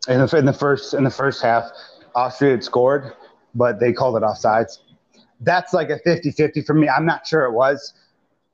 [0.08, 1.70] in, the, in the first in the first half.
[2.20, 3.14] Austria had scored,
[3.56, 4.80] but they called it offsides.
[5.42, 6.90] That's like a 50-50 for me.
[6.90, 7.94] I'm not sure it was.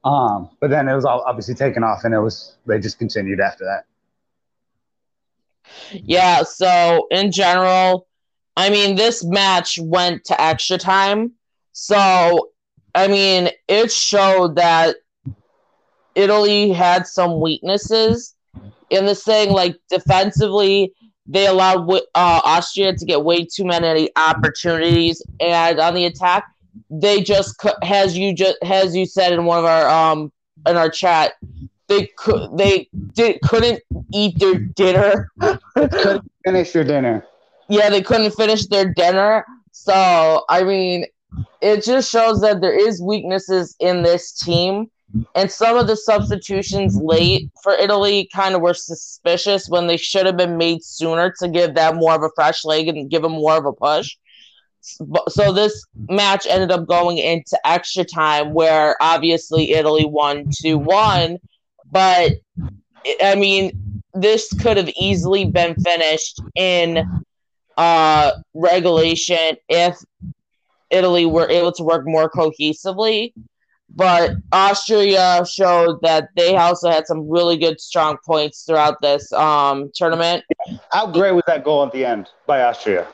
[0.04, 3.40] Um, but then it was all obviously taken off, and it was they just continued
[3.40, 3.86] after that.
[5.92, 6.44] Yeah.
[6.44, 8.08] So in general,
[8.56, 11.32] I mean, this match went to extra time.
[11.72, 12.52] So
[12.94, 14.98] I mean, it showed that
[16.14, 18.36] Italy had some weaknesses
[18.92, 19.50] in this thing.
[19.50, 20.94] Like defensively,
[21.28, 26.46] they allowed uh, Austria to get way too many opportunities, and on the attack,
[26.90, 30.32] they just has you just has you said in one of our um
[30.68, 31.34] in our chat
[31.88, 33.82] they could they did couldn't
[34.14, 35.32] eat their dinner.
[35.76, 37.26] Couldn't finish their dinner.
[37.70, 39.46] Yeah they couldn't finish their dinner.
[39.72, 41.06] So i mean
[41.62, 44.90] it just shows that there is weaknesses in this team
[45.36, 50.26] and some of the substitutions late for italy kind of were suspicious when they should
[50.26, 53.34] have been made sooner to give them more of a fresh leg and give them
[53.34, 54.18] more of a push.
[55.30, 61.40] So this match ended up going into extra time where obviously Italy won 2-1
[61.92, 62.34] but
[63.24, 67.04] I mean this could have easily been finished in
[67.78, 69.98] uh regulation if
[70.92, 73.34] Italy were able to work more cohesively
[73.90, 79.92] but Austria showed that they also had some really good strong points throughout this um
[79.96, 80.44] tournament.
[80.92, 83.08] How great was that goal at the end by Austria?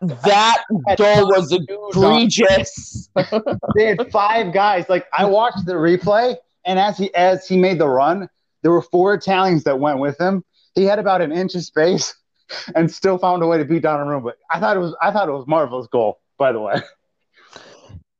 [0.00, 0.64] that
[0.96, 3.10] goal was egregious.
[3.76, 4.88] they had five guys.
[4.88, 8.28] Like I watched the replay, and as he as he made the run,
[8.62, 10.44] there were four Italians that went with him.
[10.74, 12.14] He had about an inch of space,
[12.74, 14.22] and still found a way to beat Donnarumma.
[14.22, 16.20] But I thought it was I thought it was marvelous goal.
[16.38, 16.80] By the way.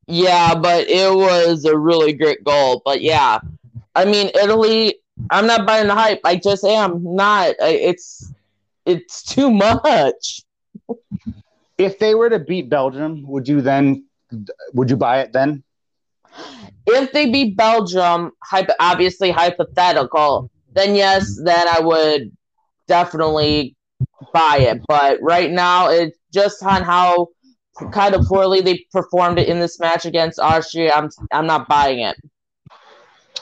[0.08, 2.82] Yeah, but it was a really great goal.
[2.84, 3.40] But yeah,
[3.94, 4.96] I mean Italy.
[5.30, 6.20] I'm not buying the hype.
[6.24, 7.54] I just am not.
[7.60, 8.32] It's
[8.86, 10.42] it's too much
[11.78, 14.04] if they were to beat Belgium, would you then
[14.74, 15.62] would you buy it then?
[16.86, 22.32] if they beat Belgium, hypo- obviously hypothetical, then yes, then I would
[22.86, 23.76] definitely
[24.32, 24.82] buy it.
[24.88, 27.28] But right now, it's just on how
[27.92, 30.92] kind of poorly they performed in this match against Austria.
[30.94, 32.16] I'm I'm not buying it.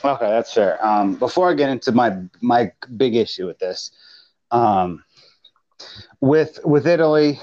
[0.05, 0.85] Okay, that's fair.
[0.85, 3.91] Um, before I get into my my big issue with this,
[4.51, 5.03] um,
[6.21, 7.41] with with Italy,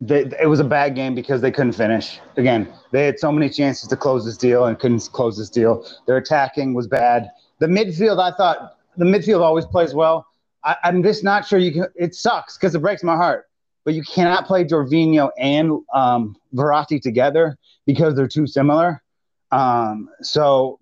[0.00, 2.20] they, it was a bad game because they couldn't finish.
[2.36, 5.86] Again, they had so many chances to close this deal and couldn't close this deal.
[6.06, 7.30] Their attacking was bad.
[7.58, 10.26] The midfield, I thought, the midfield always plays well.
[10.64, 11.86] I, am just not sure you can.
[11.94, 13.47] It sucks because it breaks my heart,
[13.88, 19.02] but you cannot play Jorginho and um, Verratti together because they're too similar.
[19.50, 20.78] Um, so,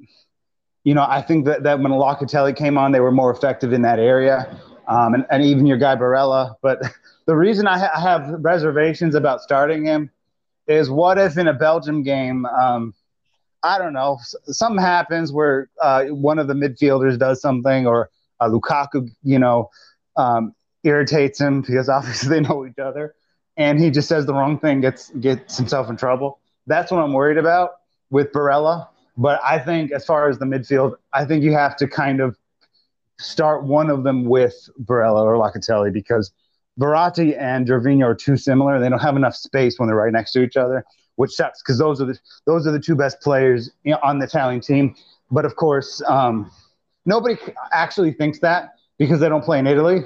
[0.82, 3.82] you know, I think that, that when Locatelli came on, they were more effective in
[3.82, 6.82] that area, um, and, and even your guy Barella, but.
[7.26, 10.10] The reason I, ha- I have reservations about starting him
[10.68, 12.94] is what if in a Belgium game, um,
[13.64, 18.48] I don't know, something happens where uh, one of the midfielders does something or uh,
[18.48, 19.70] Lukaku, you know,
[20.16, 20.54] um,
[20.86, 23.14] irritates him because obviously they know each other,
[23.56, 26.40] and he just says the wrong thing, gets gets himself in trouble.
[26.66, 27.72] That's what I'm worried about
[28.10, 28.88] with Barella.
[29.18, 32.36] But I think as far as the midfield, I think you have to kind of
[33.18, 36.32] start one of them with Barella or Locatelli because–
[36.78, 38.78] Verratti and Jorginho are too similar.
[38.78, 40.84] They don't have enough space when they're right next to each other,
[41.16, 43.70] which sucks because those are the those are the two best players
[44.02, 44.94] on the Italian team.
[45.30, 46.50] But of course, um,
[47.06, 47.36] nobody
[47.72, 50.02] actually thinks that because they don't play in Italy.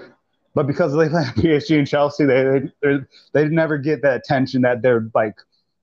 [0.54, 2.98] But because they play PSG and Chelsea, they they
[3.32, 5.34] they never get that attention that they're like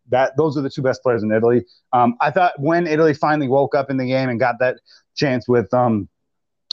[0.10, 0.36] that.
[0.38, 1.66] Those are the two best players in Italy.
[1.94, 4.80] Um, I thought when Italy finally woke up in the game and got that
[5.16, 6.10] chance with um,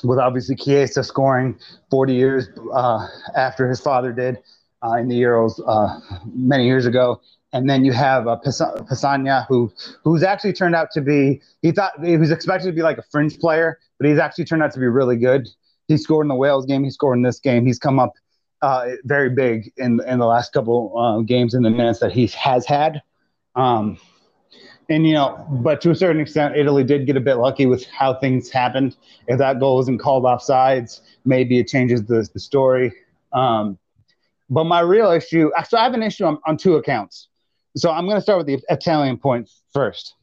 [0.02, 1.58] with obviously Chiesa scoring
[1.90, 4.38] 40 years uh, after his father did
[4.84, 6.00] uh, in the Euros uh,
[6.34, 7.20] many years ago.
[7.52, 11.92] And then you have uh, Pessina, who who's actually turned out to be he thought
[12.04, 14.80] he was expected to be like a fringe player, but he's actually turned out to
[14.80, 15.48] be really good.
[15.88, 16.84] He scored in the Wales game.
[16.84, 17.66] He scored in this game.
[17.66, 18.14] He's come up
[18.62, 22.26] uh, very big in in the last couple uh, games in the minutes that he
[22.28, 23.02] has had.
[23.54, 23.98] Um,
[24.88, 27.86] and you know, but to a certain extent, Italy did get a bit lucky with
[27.86, 28.96] how things happened.
[29.28, 32.92] If that goal isn't called off sides, maybe it changes the, the story.
[33.32, 33.78] Um,
[34.50, 37.28] but my real issue, so I have an issue on, on two accounts.
[37.76, 40.14] So I'm going to start with the Italian point first.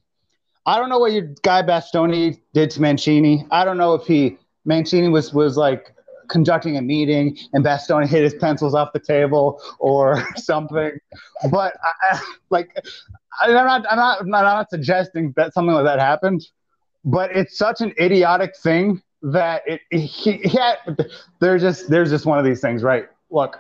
[0.66, 3.46] I don't know what your guy Bastoni did to Mancini.
[3.52, 5.94] I don't know if he Mancini was was like
[6.32, 10.92] conducting a meeting and Bastoni hit his pencils off the table or something.
[11.52, 12.76] But I, like,
[13.42, 16.48] I'm not, I'm not, I'm not suggesting that something like that happened,
[17.04, 20.78] but it's such an idiotic thing that it, he, he had,
[21.40, 23.08] there's just, there's just one of these things, right?
[23.30, 23.60] Look,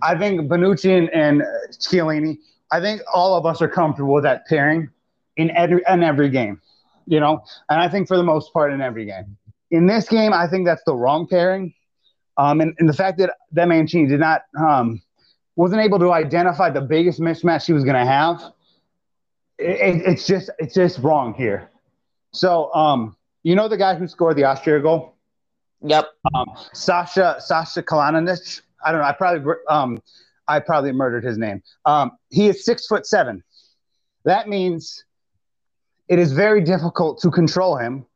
[0.00, 2.38] I think Bonucci and, and Chiellini,
[2.70, 4.88] I think all of us are comfortable with that pairing
[5.36, 6.60] in every, in every game,
[7.06, 9.36] you know, and I think for the most part in every game.
[9.72, 11.74] In this game, I think that's the wrong pairing
[12.36, 15.02] um, and, and the fact that that Mancini did not um,
[15.56, 18.42] wasn't able to identify the biggest mismatch he was going to have,
[19.58, 21.70] it, it's just it's just wrong here.
[22.32, 25.14] So um, you know the guy who scored the Austria goal?
[25.82, 26.08] Yep.
[26.34, 28.62] Um, Sasha Sasha Kalanic.
[28.84, 29.06] I don't know.
[29.06, 30.02] I probably um,
[30.48, 31.62] I probably murdered his name.
[31.84, 33.44] Um, he is six foot seven.
[34.24, 35.04] That means
[36.08, 38.06] it is very difficult to control him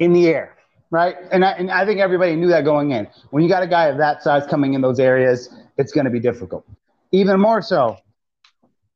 [0.00, 0.53] in the air
[0.94, 1.16] right?
[1.32, 3.08] And I, and I think everybody knew that going in.
[3.30, 6.10] When you got a guy of that size coming in those areas, it's going to
[6.10, 6.64] be difficult.
[7.10, 7.96] Even more so,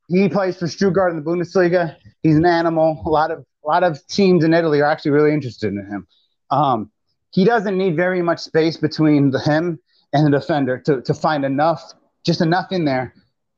[0.07, 1.97] he plays for Stuttgart in the Bundesliga.
[2.23, 3.03] He's an animal.
[3.05, 6.07] A lot of a lot of teams in Italy are actually really interested in him.
[6.51, 6.91] Um,
[7.33, 9.81] he doesn't need very much space between the, him
[10.13, 11.83] and the defender to, to find enough,
[12.25, 13.13] just enough in there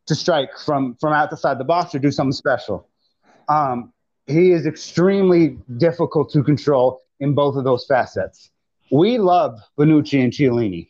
[0.06, 2.88] to strike from from outside the box or do something special.
[3.50, 3.92] Um,
[4.26, 8.50] he is extremely difficult to control in both of those facets.
[8.90, 10.88] We love Bonucci and Chiellini.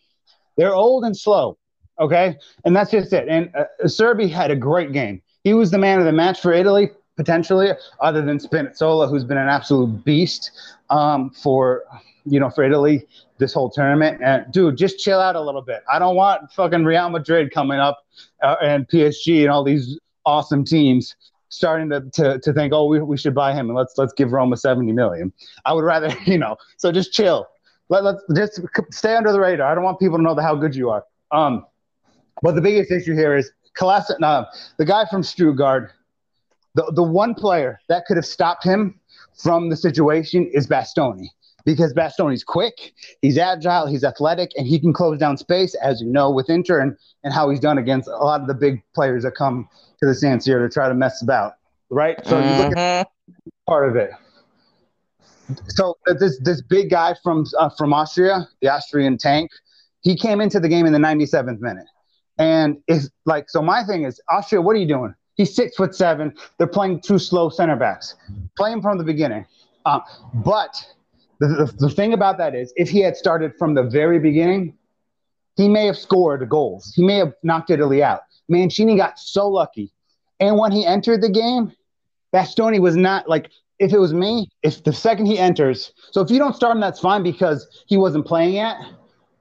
[0.56, 1.58] They're old and slow,
[1.98, 2.36] okay?
[2.64, 3.28] And that's just it.
[3.28, 5.22] And uh, Serbi had a great game.
[5.44, 9.38] He was the man of the match for Italy, potentially, other than Spinazzola, who's been
[9.38, 10.50] an absolute beast
[10.90, 11.84] um, for
[12.26, 13.06] you know for Italy
[13.38, 14.20] this whole tournament.
[14.22, 15.82] And dude, just chill out a little bit.
[15.90, 18.04] I don't want fucking Real Madrid coming up
[18.42, 21.16] uh, and PSG and all these awesome teams
[21.50, 24.32] starting to, to, to think, oh, we, we should buy him and let's let's give
[24.32, 25.32] Roma 70 million.
[25.66, 27.46] I would rather, you know, so just chill.
[27.90, 28.60] Let, let's just
[28.92, 29.70] stay under the radar.
[29.70, 31.04] I don't want people to know how good you are.
[31.32, 31.66] Um,
[32.40, 34.44] but the biggest issue here is Kalas, uh,
[34.78, 35.92] the guy from Stuttgart,
[36.74, 38.98] the, the one player that could have stopped him
[39.34, 41.26] from the situation is Bastoni
[41.64, 42.92] because Bastoni's quick,
[43.22, 46.80] he's agile, he's athletic, and he can close down space, as you know, with Inter
[46.80, 49.68] and, and how he's done against a lot of the big players that come
[50.00, 51.54] to the San Siro to try to mess about,
[51.90, 52.18] right?
[52.26, 52.48] So mm-hmm.
[52.48, 53.50] you look at mm-hmm.
[53.66, 54.10] part of it.
[55.68, 59.50] so this this big guy from uh, from Austria, the Austrian tank,
[60.00, 61.86] he came into the game in the 97th minute,
[62.38, 63.60] and is like so.
[63.60, 65.14] My thing is Austria, what are you doing?
[65.34, 66.34] He's six foot seven.
[66.58, 68.14] They're playing two slow center backs.
[68.56, 69.46] Play him from the beginning.
[69.86, 70.00] Uh,
[70.34, 70.74] but
[71.40, 74.76] the, the, the thing about that is, if he had started from the very beginning,
[75.56, 76.92] he may have scored goals.
[76.94, 78.20] He may have knocked Italy out.
[78.48, 79.92] Mancini got so lucky.
[80.38, 81.72] And when he entered the game,
[82.34, 86.30] Bastoni was not like if it was me, if the second he enters, so if
[86.30, 88.76] you don't start him, that's fine because he wasn't playing yet.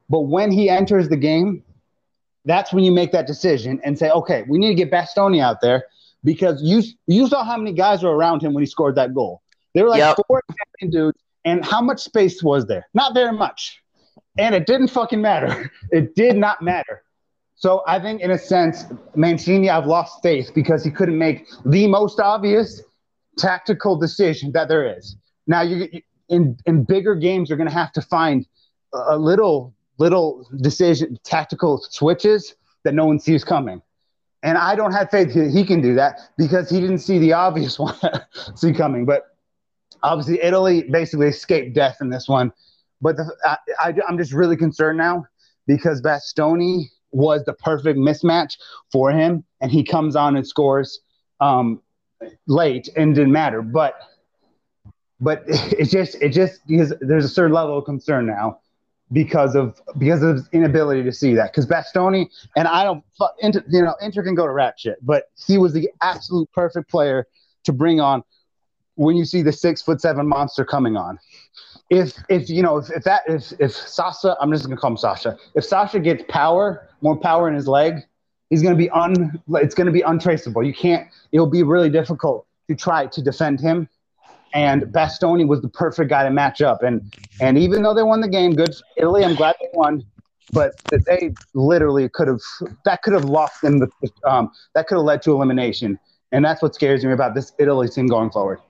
[0.08, 1.62] But when he enters the game,
[2.44, 5.60] that's when you make that decision and say, okay, we need to get Bastoni out
[5.60, 5.84] there
[6.24, 9.42] because you you saw how many guys were around him when he scored that goal.
[9.74, 10.16] There were like yep.
[10.26, 10.42] four
[10.88, 12.86] dudes, and how much space was there?
[12.94, 13.82] Not very much.
[14.38, 15.70] And it didn't fucking matter.
[15.90, 17.02] It did not matter.
[17.56, 18.84] So I think, in a sense,
[19.14, 22.80] Mancini, I've lost faith because he couldn't make the most obvious
[23.38, 25.16] tactical decision that there is.
[25.46, 25.88] Now, you
[26.28, 28.46] in in bigger games, you're going to have to find
[28.92, 33.82] a little little decision tactical switches that no one sees coming.
[34.42, 37.34] And I don't have faith that he can do that because he didn't see the
[37.34, 37.94] obvious one
[38.54, 39.04] see coming.
[39.04, 39.29] But
[40.02, 42.52] obviously, Italy basically escaped death in this one.
[43.00, 45.26] But the, I, I'm just really concerned now
[45.66, 48.56] because Bastoni was the perfect mismatch
[48.92, 51.00] for him, and he comes on and scores
[51.40, 51.80] um,
[52.46, 53.62] late and didn't matter.
[53.62, 53.94] But
[55.20, 58.60] but it's just it just because there's a certain level of concern now
[59.12, 61.52] because of because of his inability to see that.
[61.52, 63.04] Because Bastoni and I don't
[63.68, 67.26] you know Inter can go to rat shit, but he was the absolute perfect player
[67.64, 68.22] to bring on
[68.96, 71.18] when you see the six foot seven monster coming on.
[71.90, 74.96] If if you know if, if that if if Sasha, I'm just gonna call him
[74.96, 75.36] Sasha.
[75.54, 78.00] If Sasha gets power, more power in his leg,
[78.48, 79.40] he's gonna be un.
[79.54, 80.62] It's gonna be untraceable.
[80.62, 81.08] You can't.
[81.32, 83.88] It'll be really difficult to try to defend him
[84.54, 86.82] and Bastoni was the perfect guy to match up.
[86.82, 87.10] And
[87.40, 89.24] and even though they won the game, good Italy.
[89.24, 90.04] I'm glad they won,
[90.52, 92.40] but they literally could have
[92.84, 93.78] that could have lost them.
[93.78, 93.88] The
[94.24, 95.98] um, that could have led to elimination,
[96.32, 98.60] and that's what scares me about this Italy team going forward.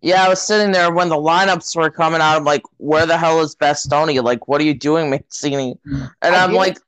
[0.00, 2.36] Yeah, I was sitting there when the lineups were coming out.
[2.36, 4.22] I'm like, where the hell is Bastoni?
[4.22, 5.78] Like, what are you doing, Mancini?
[5.84, 6.82] And I am like, it.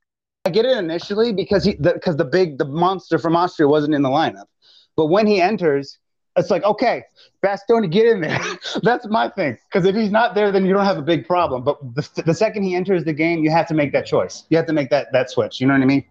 [0.45, 3.95] I get it initially because he because the, the big the monster from Austria wasn't
[3.95, 4.45] in the lineup,
[4.95, 5.97] but when he enters
[6.37, 7.03] it's like, okay,
[7.43, 8.39] Bastoni, get in there.
[8.83, 9.57] That's my thing.
[9.67, 11.63] Because if he's not there, then you don't have a big problem.
[11.63, 14.43] But the, the second he enters the game, you have to make that choice.
[14.49, 15.59] You have to make that that switch.
[15.59, 16.05] You know what I mean?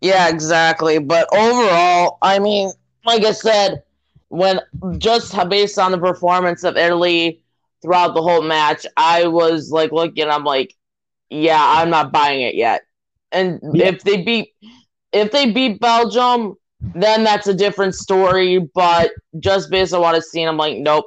[0.00, 0.98] Yeah, exactly.
[0.98, 2.70] But overall, I mean,
[3.04, 3.82] like I said,
[4.28, 4.60] when
[4.98, 7.42] just based on the performance of Italy
[7.82, 10.74] throughout the whole match, I was like looking, I'm like,
[11.30, 12.82] yeah, I'm not buying it yet.
[13.32, 13.86] And yeah.
[13.86, 14.54] if they beat
[15.12, 18.58] if they beat Belgium, then that's a different story.
[18.74, 21.06] But just based on what I've seen, I'm like, nope.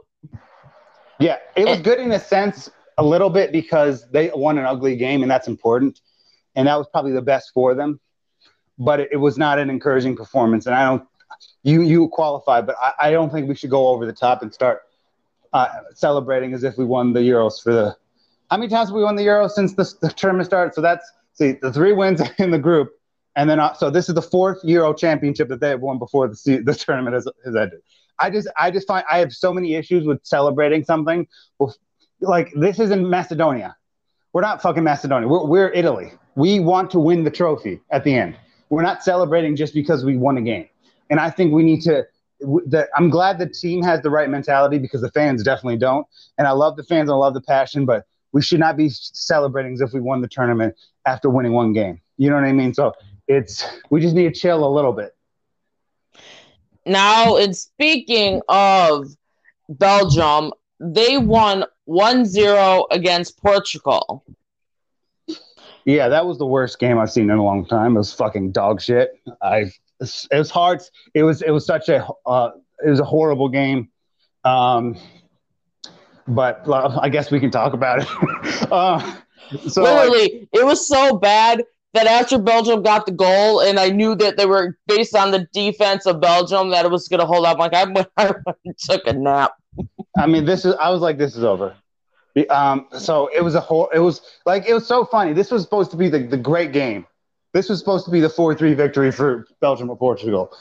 [1.20, 1.82] Yeah, it was eh.
[1.82, 5.48] good in a sense, a little bit because they won an ugly game, and that's
[5.48, 6.00] important.
[6.56, 8.00] And that was probably the best for them.
[8.78, 10.66] But it, it was not an encouraging performance.
[10.66, 11.04] And I don't,
[11.64, 14.54] you you qualify, but I, I don't think we should go over the top and
[14.54, 14.82] start
[15.54, 17.98] uh, celebrating as if we won the Euros for the.
[18.50, 20.74] How many times have we won the Euros since the, the tournament started?
[20.74, 22.92] So that's see the three wins in the group
[23.40, 26.28] and then, uh, so this is the fourth Euro championship that they have won before
[26.28, 27.80] the, the tournament has, has ended.
[28.20, 31.26] I just, I just find I have so many issues with celebrating something.
[32.20, 33.78] Like this is in Macedonia.
[34.34, 35.28] We're not fucking Macedonia.
[35.30, 36.12] We're, we're Italy.
[36.36, 38.36] We want to win the trophy at the end.
[38.70, 40.68] We're not celebrating just because we won a game.
[41.10, 42.06] And I think we need to.
[42.40, 46.08] The, I'm glad the team has the right mentality because the fans definitely don't.
[46.38, 48.90] And I love the fans and I love the passion, but we should not be
[48.90, 52.00] celebrating as if we won the tournament after winning one game.
[52.18, 52.74] You know what I mean?
[52.74, 52.94] So
[53.28, 55.16] it's we just need to chill a little bit.
[56.86, 59.08] Now, in speaking of
[59.70, 64.24] Belgium, they won 1-0 against Portugal.
[65.86, 67.96] Yeah, that was the worst game I've seen in a long time.
[67.96, 69.12] It was fucking dog shit.
[69.42, 70.82] I it was hard.
[71.14, 72.52] It was it was such a uh,
[72.86, 73.90] it was a horrible game.
[74.46, 74.98] Um,
[76.28, 78.08] but I guess we can talk about it.
[78.72, 79.16] uh,
[79.68, 84.16] so literally, it was so bad that after Belgium got the goal, and I knew
[84.16, 87.46] that they were based on the defense of Belgium that it was going to hold
[87.46, 87.58] up.
[87.58, 88.34] Like I, I
[88.78, 89.54] took a nap.
[90.18, 90.76] I mean, this is.
[90.76, 91.76] I was like, this is over.
[92.50, 93.90] Um, so it was a whole.
[93.94, 95.34] It was like it was so funny.
[95.34, 97.06] This was supposed to be the, the great game.
[97.54, 100.52] This was supposed to be the four three victory for Belgium or Portugal,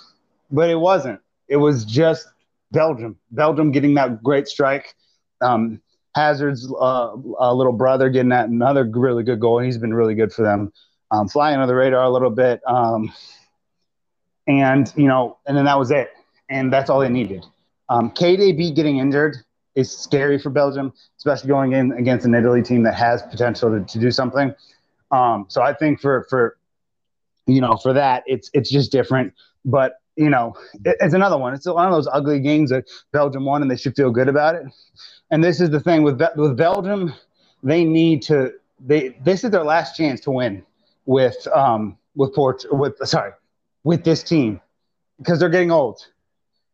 [0.50, 1.20] but it wasn't.
[1.48, 2.28] It was just
[2.72, 3.16] Belgium.
[3.30, 4.94] Belgium getting that great strike.
[5.40, 5.80] Um,
[6.14, 9.58] Hazard's uh, uh, little brother getting that another really good goal.
[9.58, 10.72] He's been really good for them
[11.10, 12.60] um, flying under the radar a little bit.
[12.66, 13.12] Um,
[14.46, 16.10] and, you know, and then that was it.
[16.48, 17.44] And that's all they needed.
[17.88, 19.36] Um, KDB getting injured
[19.74, 23.84] is scary for Belgium, especially going in against an Italy team that has potential to,
[23.84, 24.54] to do something.
[25.10, 26.57] Um, so I think for for
[27.48, 29.34] you know for that it's it's just different.
[29.64, 31.54] But you know it, it's another one.
[31.54, 34.54] It's one of those ugly games that Belgium won and they should feel good about
[34.54, 34.64] it.
[35.30, 37.14] And this is the thing with with Belgium,
[37.62, 40.64] they need to they this is their last chance to win
[41.06, 43.32] with um with Port with sorry
[43.84, 44.60] with this team
[45.18, 46.06] because they're getting old.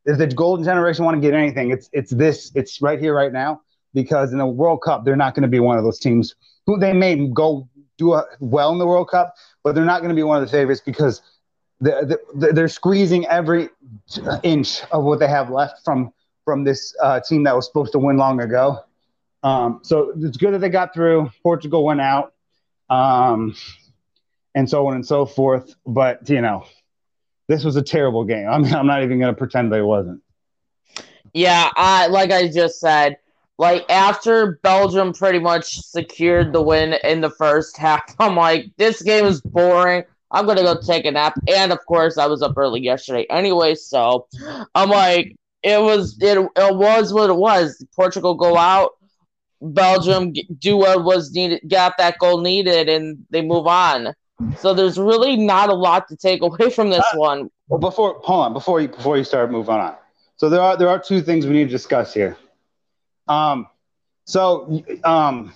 [0.07, 2.53] If the golden generation want to get anything, it's it's this.
[2.55, 3.63] It's right here, right now.
[3.95, 6.35] Because in the World Cup, they're not going to be one of those teams
[6.67, 10.11] who they may go do a, well in the World Cup, but they're not going
[10.11, 11.23] to be one of the favorites because
[11.81, 13.71] they're, they're squeezing every
[14.43, 16.13] inch of what they have left from
[16.45, 18.79] from this uh, team that was supposed to win long ago.
[19.43, 21.31] Um, so it's good that they got through.
[21.43, 22.35] Portugal went out,
[22.91, 23.57] um,
[24.55, 25.75] and so on and so forth.
[25.87, 26.67] But you know,
[27.49, 28.49] this was a terrible game.
[28.49, 30.23] I mean, I'm not even going to pretend that it wasn't.
[31.33, 33.17] Yeah, I like I just said,
[33.59, 39.03] like after Belgium pretty much secured the win in the first half, I'm like, this
[39.03, 40.05] game is boring.
[40.31, 41.35] I'm gonna go take a nap.
[41.47, 44.27] And of course, I was up early yesterday anyway, so
[44.75, 47.85] I'm like, it was it, it was what it was.
[47.95, 48.93] Portugal go out,
[49.63, 54.13] Belgium do what was needed, got that goal needed, and they move on.
[54.59, 57.51] So there's really not a lot to take away from this uh, one.
[57.69, 59.95] Well, before hold on, before you before you start moving on.
[60.37, 62.37] So there are there are two things we need to discuss here.
[63.29, 63.67] Um,
[64.25, 65.55] so um,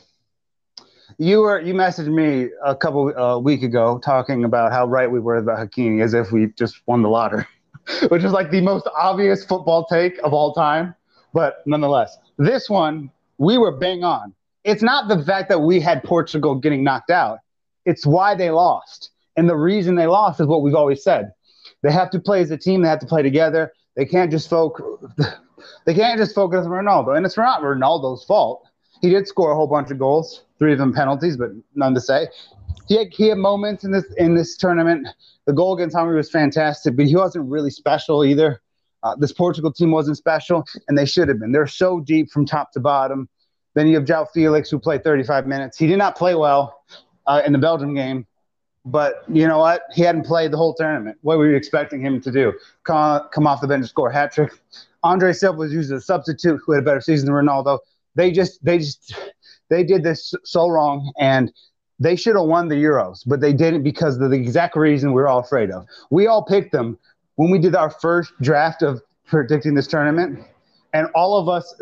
[1.19, 5.11] you were you messaged me a couple a uh, week ago talking about how right
[5.11, 7.47] we were about Hakimi as if we just won the lottery,
[8.09, 10.95] which is like the most obvious football take of all time.
[11.35, 14.35] But nonetheless, this one we were bang on.
[14.65, 17.39] It's not the fact that we had Portugal getting knocked out
[17.89, 19.11] it's why they lost.
[19.37, 21.33] And the reason they lost is what we've always said.
[21.83, 22.83] They have to play as a team.
[22.83, 23.73] They have to play together.
[23.97, 24.85] They can't just focus.
[25.85, 28.67] They can't just focus on Ronaldo, and it's not Ronaldo's fault.
[29.01, 32.01] He did score a whole bunch of goals, three of them penalties, but none to
[32.01, 32.29] say.
[32.89, 35.07] He had, he had moments in this in this tournament.
[35.47, 38.61] The goal against Hungary was fantastic, but he wasn't really special either.
[39.03, 41.53] Uh, this Portugal team wasn't special, and they should have been.
[41.53, 43.29] They're so deep from top to bottom.
[43.75, 45.79] Then you have João Felix, who played 35 minutes.
[45.79, 46.83] He did not play well
[47.27, 48.27] uh, in the Belgium game.
[48.85, 49.83] But you know what?
[49.95, 51.19] He hadn't played the whole tournament.
[51.21, 52.55] What were you expecting him to do?
[52.85, 54.53] Come, come off the bench and score a hat trick?
[55.03, 57.79] Andre Silva was used as a substitute who had a better season than Ronaldo.
[58.15, 59.15] They just, they just,
[59.69, 61.53] they did this so wrong, and
[62.01, 65.23] they should have won the Euros, but they didn't because of the exact reason we
[65.23, 65.87] are all afraid of.
[66.11, 66.99] We all picked them
[67.37, 70.41] when we did our first draft of predicting this tournament,
[70.93, 71.81] and all of us,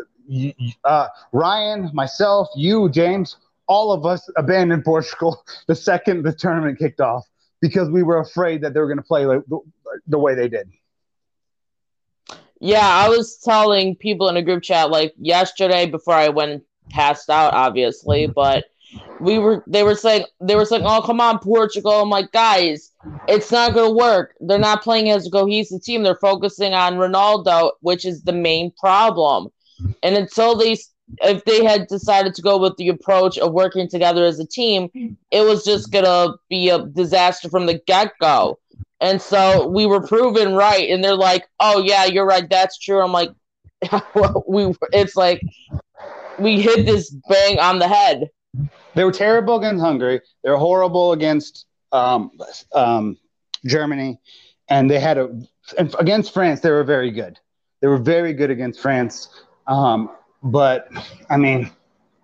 [0.83, 3.37] uh, Ryan, myself, you, James,
[3.67, 7.25] all of us abandoned Portugal the second the tournament kicked off
[7.61, 9.59] because we were afraid that they were going to play like the,
[10.07, 10.69] the way they did.
[12.59, 17.29] Yeah, I was telling people in a group chat like yesterday before I went passed
[17.29, 18.33] out, obviously, mm-hmm.
[18.33, 18.65] but
[19.19, 22.91] we were they were saying they were saying, "Oh, come on, Portugal." I'm like, guys,
[23.27, 24.35] it's not going to work.
[24.39, 26.03] They're not playing as a cohesive team.
[26.03, 29.49] They're focusing on Ronaldo, which is the main problem.
[30.03, 30.77] And until they
[31.21, 34.89] if they had decided to go with the approach of working together as a team,
[35.31, 38.59] it was just gonna be a disaster from the get go.
[38.99, 42.49] And so we were proven right, and they're like, "Oh yeah, you're right.
[42.49, 43.29] That's true." I'm like,
[44.47, 45.41] "We." It's like
[46.39, 48.29] we hit this bang on the head.
[48.95, 50.21] They were terrible against Hungary.
[50.43, 52.31] They're horrible against um,
[52.73, 53.17] um,
[53.65, 54.19] Germany,
[54.69, 55.29] and they had a
[55.77, 56.61] against France.
[56.61, 57.39] They were very good.
[57.81, 59.29] They were very good against France.
[59.67, 60.09] Um,
[60.43, 60.89] but
[61.29, 61.69] I mean,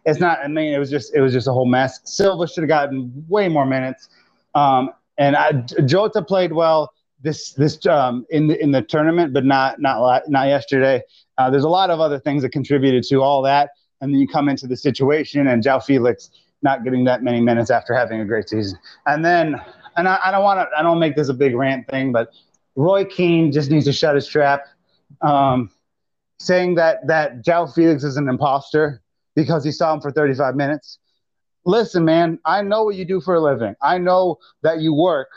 [0.05, 0.39] it's not.
[0.39, 1.99] I mean, it was just it was just a whole mess.
[2.05, 4.09] Silva should have gotten way more minutes.
[4.55, 5.51] Um, and I,
[5.85, 6.91] Jota played well
[7.21, 11.01] this this um, in the in the tournament, but not not not yesterday.
[11.37, 14.27] Uh, there's a lot of other things that contributed to all that, and then you
[14.27, 16.29] come into the situation and João Felix
[16.61, 19.59] not getting that many minutes after having a great season, and then
[19.95, 22.29] and I, I don't want to I don't make this a big rant thing, but
[22.75, 24.65] Roy Keane just needs to shut his trap.
[25.21, 25.69] Um,
[26.39, 29.01] saying that that João Felix is an imposter
[29.35, 30.99] because he saw him for 35 minutes.
[31.65, 33.75] Listen, man, I know what you do for a living.
[33.81, 35.29] I know that you work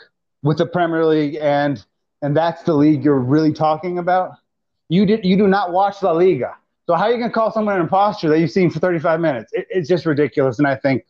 [0.43, 1.83] with the Premier League and
[2.21, 4.31] and that's the league you're really talking about.
[4.89, 6.55] You did you do not watch La Liga.
[6.87, 9.51] So how are you gonna call someone an imposter that you've seen for 35 minutes?
[9.53, 11.05] It, it's just ridiculous, and I think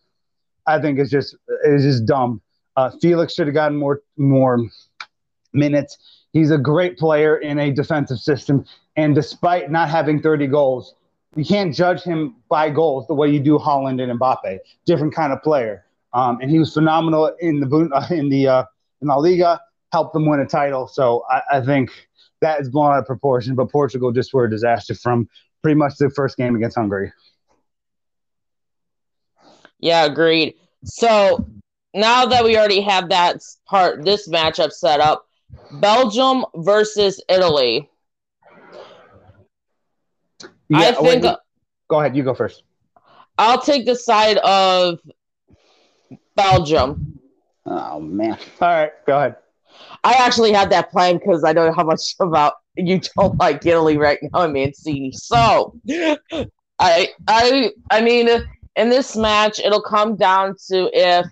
[0.66, 2.42] I think it's just it's just dumb.
[2.76, 4.60] Uh, Felix should have gotten more more
[5.54, 5.98] minutes.
[6.34, 8.66] He's a great player in a defensive system.
[8.96, 10.96] And despite not having 30 goals,
[11.36, 14.60] you can't judge him by goals the way you do Haaland and Mbappe.
[14.86, 15.86] Different kind of player.
[16.14, 18.64] Um, and he was phenomenal in the uh, in the uh,
[19.02, 19.60] in La Liga,
[19.92, 20.88] helped them win a title.
[20.88, 21.92] So I, I think
[22.42, 23.56] that is blown out of proportion.
[23.56, 25.30] But Portugal just were a disaster from
[25.62, 27.12] pretty much the first game against Hungary.
[29.80, 30.56] Yeah, agreed.
[30.84, 31.46] So
[31.94, 35.28] now that we already have that part, this matchup set up,
[35.74, 37.90] Belgium versus Italy.
[40.70, 41.24] Yeah, I think.
[41.24, 41.36] Wait,
[41.90, 42.16] go ahead.
[42.16, 42.64] You go first.
[43.38, 45.00] I'll take the side of
[46.36, 47.20] Belgium.
[47.66, 48.38] Oh man!
[48.62, 49.36] All right, go ahead.
[50.04, 53.98] I actually had that plan because I know how much about you don't like Italy
[53.98, 55.12] right now, Mancini.
[55.12, 55.76] So,
[56.80, 58.30] I, I, I mean,
[58.76, 61.26] in this match, it'll come down to if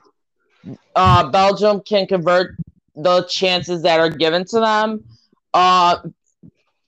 [0.96, 2.56] uh, Belgium can convert
[2.96, 5.04] the chances that are given to them.
[5.54, 5.98] Uh,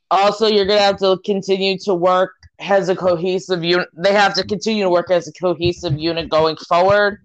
[0.09, 3.87] also, you're gonna have to continue to work as a cohesive unit.
[3.93, 7.19] They have to continue to work as a cohesive unit going forward.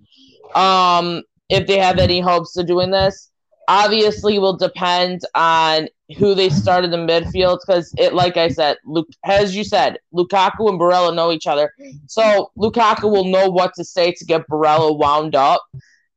[0.54, 3.30] Um, if they have any hopes of doing this,
[3.68, 8.76] obviously will depend on who they start in the midfield because it, like I said,
[8.84, 11.72] Luke, as you said, Lukaku and Barella know each other,
[12.06, 15.62] so Lukaku will know what to say to get Barella wound up,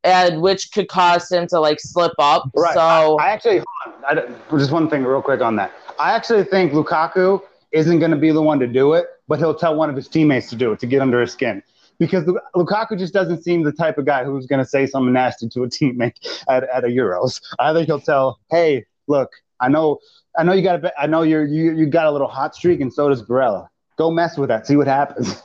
[0.04, 2.50] and which could cause him to like slip up.
[2.56, 2.74] Right.
[2.74, 3.62] So I, I actually,
[4.08, 4.26] I,
[4.58, 5.72] just one thing real quick on that.
[5.98, 7.42] I actually think Lukaku
[7.76, 10.08] isn't going to be the one to do it, but he'll tell one of his
[10.08, 11.62] teammates to do it to get under his skin
[12.00, 12.24] because
[12.56, 15.64] Lukaku just doesn't seem the type of guy who's going to say something nasty to
[15.64, 17.42] a teammate at, at a Euros.
[17.60, 20.00] I think he'll tell, "Hey, look, I know,
[20.38, 22.80] I know you got a, I know you're you you got a little hot streak,
[22.82, 23.68] and so does Barella.
[23.98, 25.44] Go mess with that, see what happens."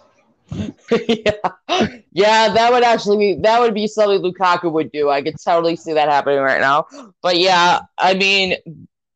[0.52, 1.32] yeah.
[2.12, 5.10] yeah, that would actually be that would be something Lukaku would do.
[5.10, 6.86] I could totally see that happening right now.
[7.22, 8.56] But yeah, I mean,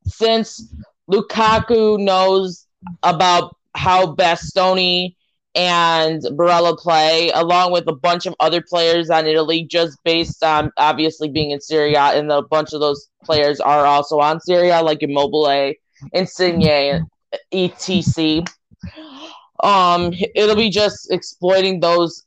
[0.04, 0.72] since
[1.10, 2.63] Lukaku knows
[3.02, 5.14] about how Bastoni
[5.54, 10.72] and Barella play, along with a bunch of other players on Italy, just based on
[10.76, 14.70] obviously being in Serie A, and a bunch of those players are also on Serie
[14.70, 15.74] A, like Immobile,
[16.12, 17.06] Insigne,
[17.52, 18.44] etc.
[19.62, 22.24] Um, it'll be just exploiting those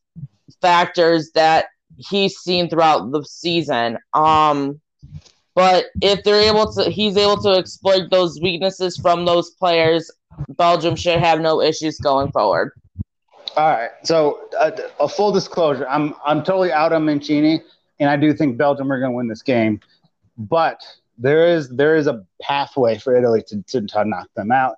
[0.61, 1.65] factors that
[1.97, 3.97] he's seen throughout the season.
[4.13, 4.79] Um,
[5.57, 10.11] but if they're able to, he's able to exploit those weaknesses from those players.
[10.49, 12.73] Belgium should have no issues going forward.
[13.55, 13.89] All right.
[14.03, 17.63] So uh, a full disclosure, I'm I'm totally out on Mancini,
[17.99, 19.79] and I do think Belgium are going to win this game,
[20.37, 20.79] but
[21.17, 24.75] there is there is a pathway for Italy to, to, to knock them out,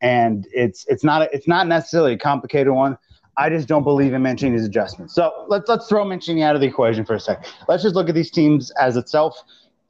[0.00, 2.96] and it's it's not it's not necessarily a complicated one.
[3.36, 5.14] I just don't believe in Mancini's adjustments.
[5.14, 7.44] So let's let's throw Mancini out of the equation for a second.
[7.68, 9.36] Let's just look at these teams as itself.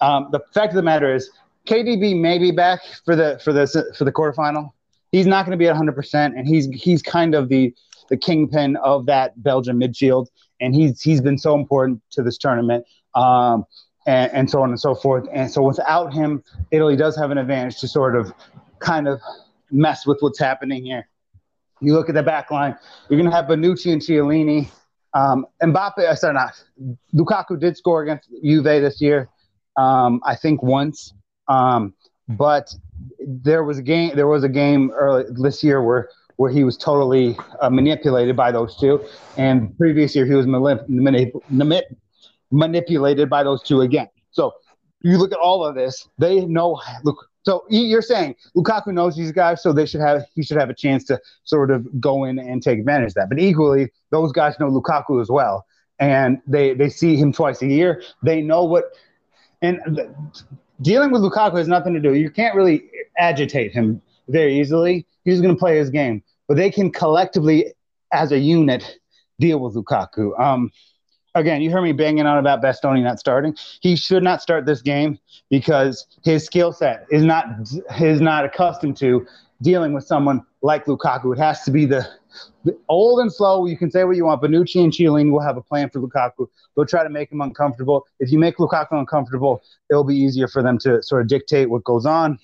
[0.02, 1.30] Um, the fact of the matter is,
[1.66, 4.72] KDB may be back for the for the for the quarterfinal.
[5.12, 7.72] He's not going to be at 100, percent and he's he's kind of the
[8.08, 10.26] the kingpin of that Belgian midfield,
[10.60, 12.84] and he's he's been so important to this tournament,
[13.14, 13.64] um,
[14.06, 15.28] and, and so on and so forth.
[15.32, 16.42] And so without him,
[16.72, 18.34] Italy does have an advantage to sort of
[18.80, 19.20] kind of
[19.70, 21.08] mess with what's happening here.
[21.80, 22.76] You look at the back line,
[23.08, 24.68] you're going to have Bonucci and Chiellini.
[25.14, 26.60] Um, Mbappe, I uh, sorry, not
[27.14, 29.28] Lukaku did score against Juve this year,
[29.76, 31.14] um, I think once.
[31.48, 31.94] Um,
[32.28, 32.74] but
[33.18, 34.14] there was a game.
[34.14, 38.50] There was a game early this year where where he was totally uh, manipulated by
[38.50, 39.04] those two.
[39.36, 41.96] And previous year, he was manip- manip-
[42.50, 44.08] manipulated by those two again.
[44.30, 44.52] So
[45.02, 46.80] you look at all of this, they know.
[47.04, 50.70] Look, so you're saying Lukaku knows these guys, so they should have he should have
[50.70, 53.28] a chance to sort of go in and take advantage of that.
[53.28, 55.66] But equally, those guys know Lukaku as well,
[55.98, 58.02] and they they see him twice a year.
[58.22, 58.84] They know what,
[59.62, 59.80] and
[60.82, 62.14] dealing with Lukaku has nothing to do.
[62.14, 62.84] You can't really
[63.18, 65.06] agitate him very easily.
[65.24, 67.72] He's going to play his game, but they can collectively,
[68.12, 68.98] as a unit,
[69.38, 70.38] deal with Lukaku.
[70.38, 70.70] Um,
[71.34, 73.56] again, you heard me banging on about Bastoni not starting.
[73.80, 75.18] He should not start this game
[75.50, 77.46] because his skill set is not
[78.00, 79.26] is not accustomed to
[79.62, 81.32] dealing with someone like Lukaku.
[81.32, 82.21] It has to be the, the
[82.88, 83.66] old and slow.
[83.66, 84.42] You can say what you want.
[84.42, 86.48] Bonucci and Chiellini will have a plan for Lukaku.
[86.76, 88.06] They'll try to make him uncomfortable.
[88.20, 91.84] If you make Lukaku uncomfortable, it'll be easier for them to sort of dictate what
[91.84, 92.38] goes on.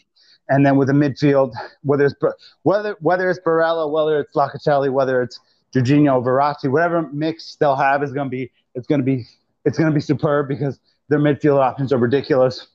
[0.49, 1.53] And then with the midfield,
[1.83, 2.15] whether it's
[2.63, 5.39] whether whether it's Barella, whether it's Locatelli, whether it's
[5.75, 9.27] Jorginho, Verratti, whatever mix they'll have is going to be it's going to be
[9.65, 12.69] it's going to be superb because their midfield options are ridiculous.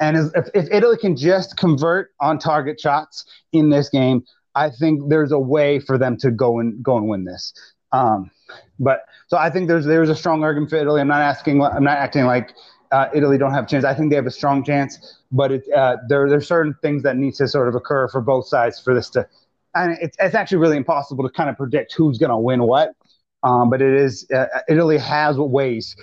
[0.00, 4.24] And if, if Italy can just convert on target shots in this game,
[4.66, 7.52] I think there's a way for them to go and go and win this.
[7.92, 8.30] Um,
[8.78, 11.00] but so I think there's there's a strong argument for Italy.
[11.00, 11.62] I'm not asking.
[11.62, 12.54] I'm not acting like
[12.90, 13.84] uh, Italy don't have a chance.
[13.84, 17.16] I think they have a strong chance, but it, uh, there there's certain things that
[17.16, 19.26] need to sort of occur for both sides for this to,
[19.74, 22.94] and it's it's actually really impossible to kind of predict who's going to win what.
[23.42, 25.94] Um, but it is uh, Italy has ways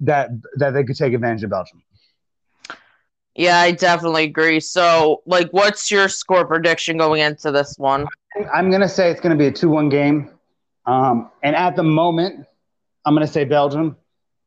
[0.00, 1.82] that that they could take advantage of Belgium.
[3.38, 4.58] Yeah, I definitely agree.
[4.58, 8.08] So, like, what's your score prediction going into this one?
[8.52, 10.32] I'm going to say it's going to be a 2 1 game.
[10.86, 12.44] Um, and at the moment,
[13.06, 13.96] I'm going to say Belgium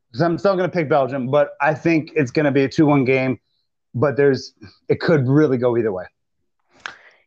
[0.09, 2.69] because I'm still going to pick Belgium, but I think it's going to be a
[2.69, 3.39] 2 1 game.
[3.95, 4.53] But there's,
[4.89, 6.05] it could really go either way.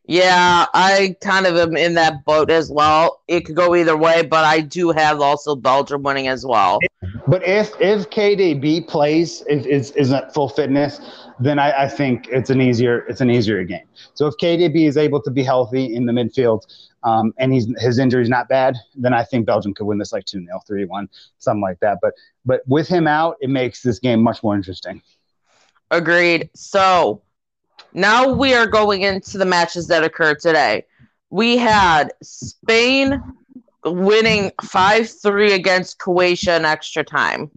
[0.07, 3.21] Yeah, I kind of am in that boat as well.
[3.27, 6.79] It could go either way, but I do have also Belgium winning as well.
[7.27, 10.99] But if if KDB plays if is is at full fitness,
[11.39, 13.87] then I, I think it's an easier it's an easier game.
[14.13, 16.61] So if KDB is able to be healthy in the midfield,
[17.03, 20.25] um, and he's his injury's not bad, then I think Belgium could win this like
[20.25, 21.07] 2-0, 3-1,
[21.39, 21.97] something like that.
[22.01, 22.13] But
[22.45, 25.01] but with him out, it makes this game much more interesting.
[25.89, 26.49] Agreed.
[26.53, 27.21] So
[27.95, 30.85] now we are going into the matches that occurred today.
[31.29, 33.21] We had Spain
[33.85, 37.49] winning 5 3 against Croatia in extra time.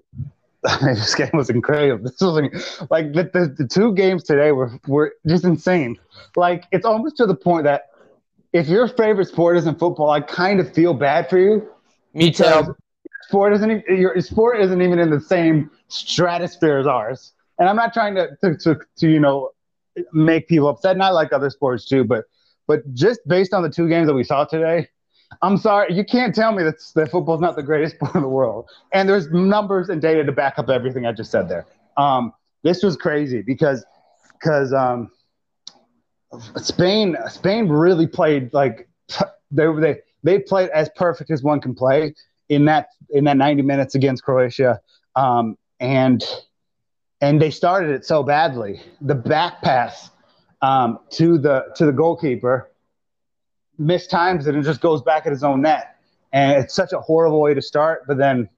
[0.83, 2.05] this game was incredible.
[2.05, 5.99] This was like the, the, the, two games today were, were just insane.
[6.37, 7.91] Like it's almost to the point that
[8.53, 11.69] if your favorite sport isn't football, I kind of feel bad for you.
[12.15, 12.75] Me too.
[13.23, 17.33] Sport isn't even, your sport isn't even in the same stratosphere as ours.
[17.59, 19.51] And I'm not trying to, to, to, to you know
[20.13, 20.97] make people upset.
[20.97, 22.25] Not like other sports too, but
[22.67, 24.89] but just based on the two games that we saw today,
[25.43, 28.29] I'm sorry, you can't tell me that, that football's not the greatest sport in the
[28.29, 28.69] world.
[28.93, 31.67] And there's numbers and data to back up everything I just said there.
[31.97, 32.33] Um,
[32.63, 33.85] this was crazy because
[34.33, 35.11] because um,
[36.57, 38.89] Spain Spain really played like
[39.51, 42.15] they they they played as perfect as one can play
[42.49, 44.81] in that in that 90 minutes against Croatia.
[45.17, 46.25] Um, and
[47.21, 48.81] and they started it so badly.
[49.01, 50.11] The back pass
[50.63, 52.71] um, to the to the goalkeeper
[53.81, 55.97] mistimes it and just goes back at his own net.
[56.33, 58.05] And it's such a horrible way to start.
[58.07, 58.49] But then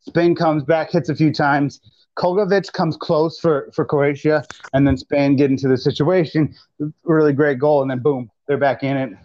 [0.00, 1.80] Spain comes back, hits a few times.
[2.16, 6.52] Kovacic comes close for, for Croatia, and then Spain get into the situation.
[7.04, 9.16] Really great goal, and then boom, they're back in it,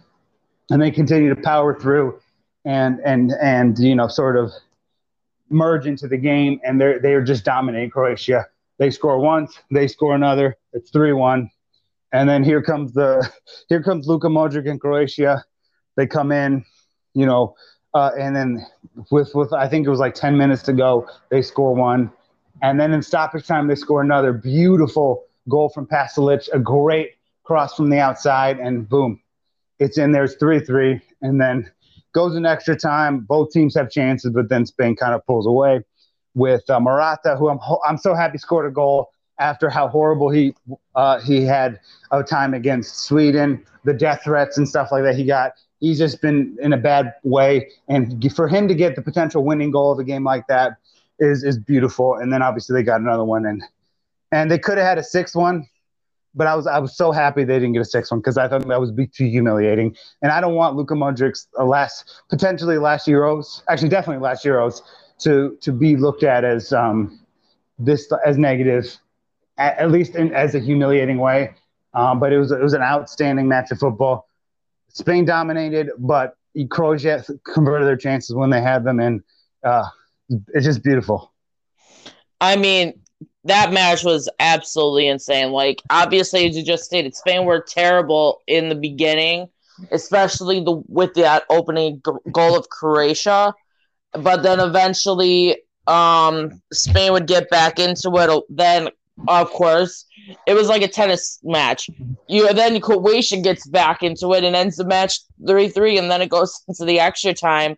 [0.70, 2.20] and they continue to power through,
[2.64, 4.52] and and and you know sort of
[5.50, 8.46] merge into the game, and they're they are just dominating Croatia.
[8.78, 10.56] They score once, they score another.
[10.72, 11.50] It's three one,
[12.12, 13.28] and then here comes the
[13.68, 15.44] here comes Luka Modric in Croatia.
[15.96, 16.64] They come in,
[17.14, 17.54] you know,
[17.94, 18.66] uh, and then
[19.10, 22.10] with with I think it was like ten minutes to go, they score one,
[22.62, 27.12] and then in stoppage time they score another beautiful goal from Pasalic, a great
[27.44, 29.20] cross from the outside, and boom,
[29.78, 30.24] it's in there.
[30.24, 31.70] It's three three, and then
[32.12, 33.20] goes in extra time.
[33.20, 35.84] Both teams have chances, but then Spain kind of pulls away
[36.34, 40.54] with uh, Morata, who I'm I'm so happy scored a goal after how horrible he
[40.94, 41.80] uh, he had
[42.10, 45.52] a time against Sweden, the death threats and stuff like that he got.
[45.80, 49.70] He's just been in a bad way, and for him to get the potential winning
[49.70, 50.76] goal of a game like that
[51.18, 52.16] is is beautiful.
[52.16, 53.62] And then obviously they got another one, and
[54.32, 55.68] and they could have had a sixth one,
[56.34, 58.48] but I was I was so happy they didn't get a sixth one because I
[58.48, 59.96] thought that was too humiliating.
[60.22, 64.82] And I don't want Luka Modric's last potentially last Euros, actually definitely last Euros,
[65.24, 67.20] to to be looked at as um,
[67.78, 68.96] this as negative
[69.58, 71.54] at, at least in, as a humiliating way.
[71.92, 74.28] Um, but it was it was an outstanding match of football.
[74.88, 76.36] Spain dominated, but
[76.70, 79.22] Croatia converted their chances when they had them, and
[79.64, 79.84] uh,
[80.52, 81.32] it's just beautiful.
[82.40, 83.00] I mean,
[83.44, 85.50] that match was absolutely insane.
[85.50, 89.48] Like, obviously, as you just stated, Spain were terrible in the beginning,
[89.90, 92.02] especially the with that opening
[92.32, 93.54] goal of Croatia.
[94.14, 98.44] But then eventually, um, Spain would get back into it.
[98.48, 98.90] Then
[99.28, 100.06] of course.
[100.46, 101.90] It was like a tennis match.
[102.28, 106.22] You then Croatia gets back into it and ends the match three three, and then
[106.22, 107.76] it goes into the extra time,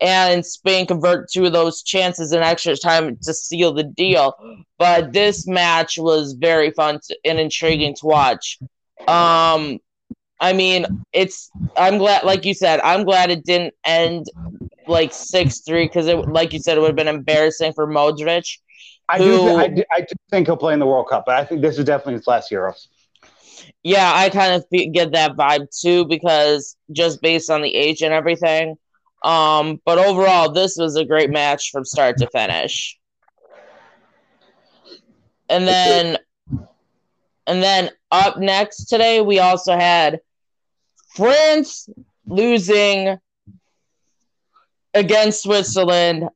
[0.00, 4.34] and Spain convert two of those chances in extra time to seal the deal.
[4.78, 8.58] But this match was very fun and intriguing to watch.
[9.06, 9.78] Um,
[10.40, 14.26] I mean, it's I'm glad, like you said, I'm glad it didn't end
[14.86, 18.58] like six three because it, like you said, it would have been embarrassing for Modric
[19.08, 21.44] I do, I do, I do think he'll play in the World Cup, but I
[21.44, 22.88] think this is definitely his last Euros.
[23.82, 28.14] Yeah, I kind of get that vibe too because just based on the age and
[28.14, 28.76] everything.
[29.22, 32.98] Um, but overall, this was a great match from start to finish.
[35.50, 36.18] And then,
[37.46, 40.20] and then up next today, we also had
[41.14, 41.88] France
[42.26, 43.18] losing
[44.94, 46.28] against Switzerland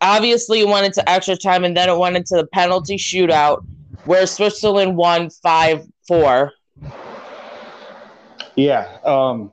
[0.00, 3.64] obviously it went into extra time and then it went into the penalty shootout
[4.04, 6.52] where Switzerland won 5 4.
[8.54, 8.98] Yeah.
[9.04, 9.52] Um,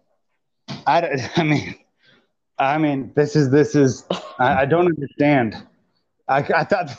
[0.85, 1.75] I, I mean,
[2.57, 4.05] I mean, this is, this is,
[4.39, 5.55] I, I don't understand.
[6.27, 6.95] I, I thought,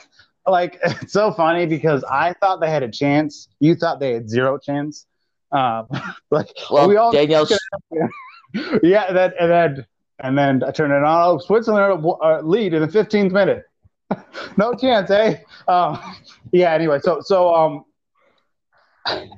[0.46, 3.48] like, it's so funny because I thought they had a chance.
[3.60, 5.06] You thought they had zero chance.
[5.52, 5.86] Um,
[6.30, 7.46] like, well, we all Danielle,
[8.82, 9.86] yeah, that and then
[10.20, 11.04] and then I turn it on.
[11.04, 13.64] Oh, Switzerland uh, lead in the 15th minute.
[14.56, 15.38] no chance, eh?
[15.68, 15.98] Um,
[16.52, 16.72] yeah.
[16.72, 17.84] Anyway, so so um,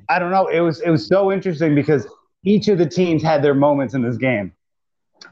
[0.09, 0.47] I don't know.
[0.47, 2.07] It was it was so interesting because
[2.43, 4.53] each of the teams had their moments in this game,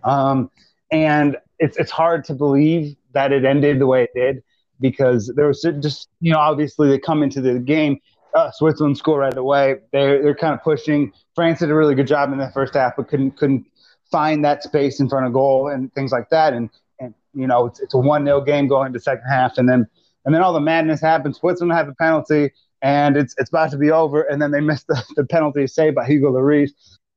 [0.04, 0.50] um,
[0.92, 4.44] and it's it's hard to believe that it ended the way it did
[4.82, 8.00] because there was just you know obviously they come into the game.
[8.34, 9.78] Uh, Switzerland score right away.
[9.94, 11.14] They're they're kind of pushing.
[11.36, 13.66] France did a really good job in the first half, but couldn't couldn't
[14.12, 16.54] find that space in front of goal and things like that.
[16.54, 19.68] And and you know it's, it's a one 0 game going into second half, and
[19.68, 19.88] then
[20.26, 21.38] and then all the madness happens.
[21.38, 22.52] Switzerland have a penalty,
[22.82, 25.96] and it's it's about to be over, and then they miss the, the penalty saved
[25.96, 26.72] by Hugo Lloris,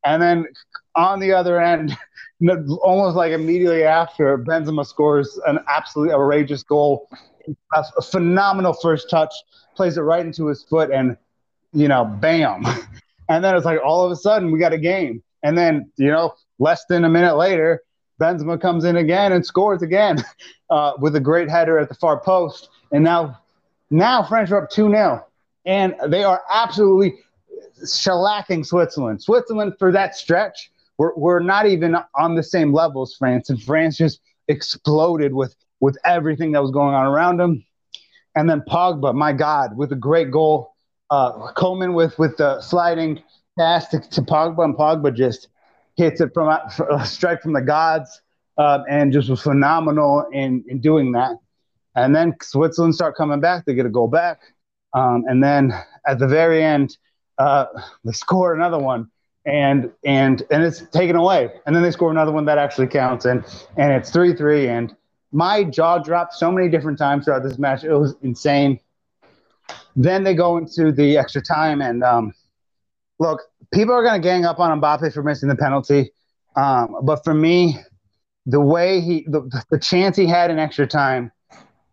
[0.05, 0.47] and then
[0.95, 1.97] on the other end,
[2.83, 7.09] almost like immediately after, Benzema scores an absolutely outrageous goal,
[7.75, 9.33] a phenomenal first touch,
[9.75, 11.17] plays it right into his foot, and
[11.73, 12.65] you know, bam,
[13.29, 16.09] and then it's like all of a sudden we got a game, and then you
[16.09, 17.83] know, less than a minute later
[18.21, 20.25] Benzema comes in again and scores again
[20.71, 22.69] uh, with a great header at the far post.
[22.93, 23.39] And now,
[23.91, 25.27] now French are up 2 0.
[25.67, 27.15] And they are absolutely
[27.85, 29.23] shellacking Switzerland.
[29.23, 33.51] Switzerland, for that stretch, we're, we're not even on the same level as France.
[33.51, 37.65] And France just exploded with, with everything that was going on around them.
[38.35, 40.75] And then Pogba, my God, with a great goal.
[41.11, 43.23] Uh, Coman with, with the sliding
[43.59, 45.49] pass to, to Pogba, and Pogba just
[45.99, 48.23] hits it from a strike from the gods,
[48.57, 51.37] um, and just was phenomenal in in doing that.
[51.95, 54.41] And then Switzerland start coming back; they get a goal back,
[54.95, 55.75] um, and then
[56.07, 56.97] at the very end,
[57.37, 57.67] uh,
[58.05, 59.11] they score another one,
[59.45, 61.51] and and and it's taken away.
[61.67, 63.45] And then they score another one that actually counts, and
[63.77, 64.69] and it's three three.
[64.69, 64.95] And
[65.33, 68.79] my jaw dropped so many different times throughout this match; it was insane.
[69.97, 72.33] Then they go into the extra time, and um,
[73.19, 73.43] look,
[73.73, 76.13] people are going to gang up on Mbappe for missing the penalty.
[76.57, 77.77] Um, but for me,
[78.47, 81.31] the way he, the, the chance he had in extra time,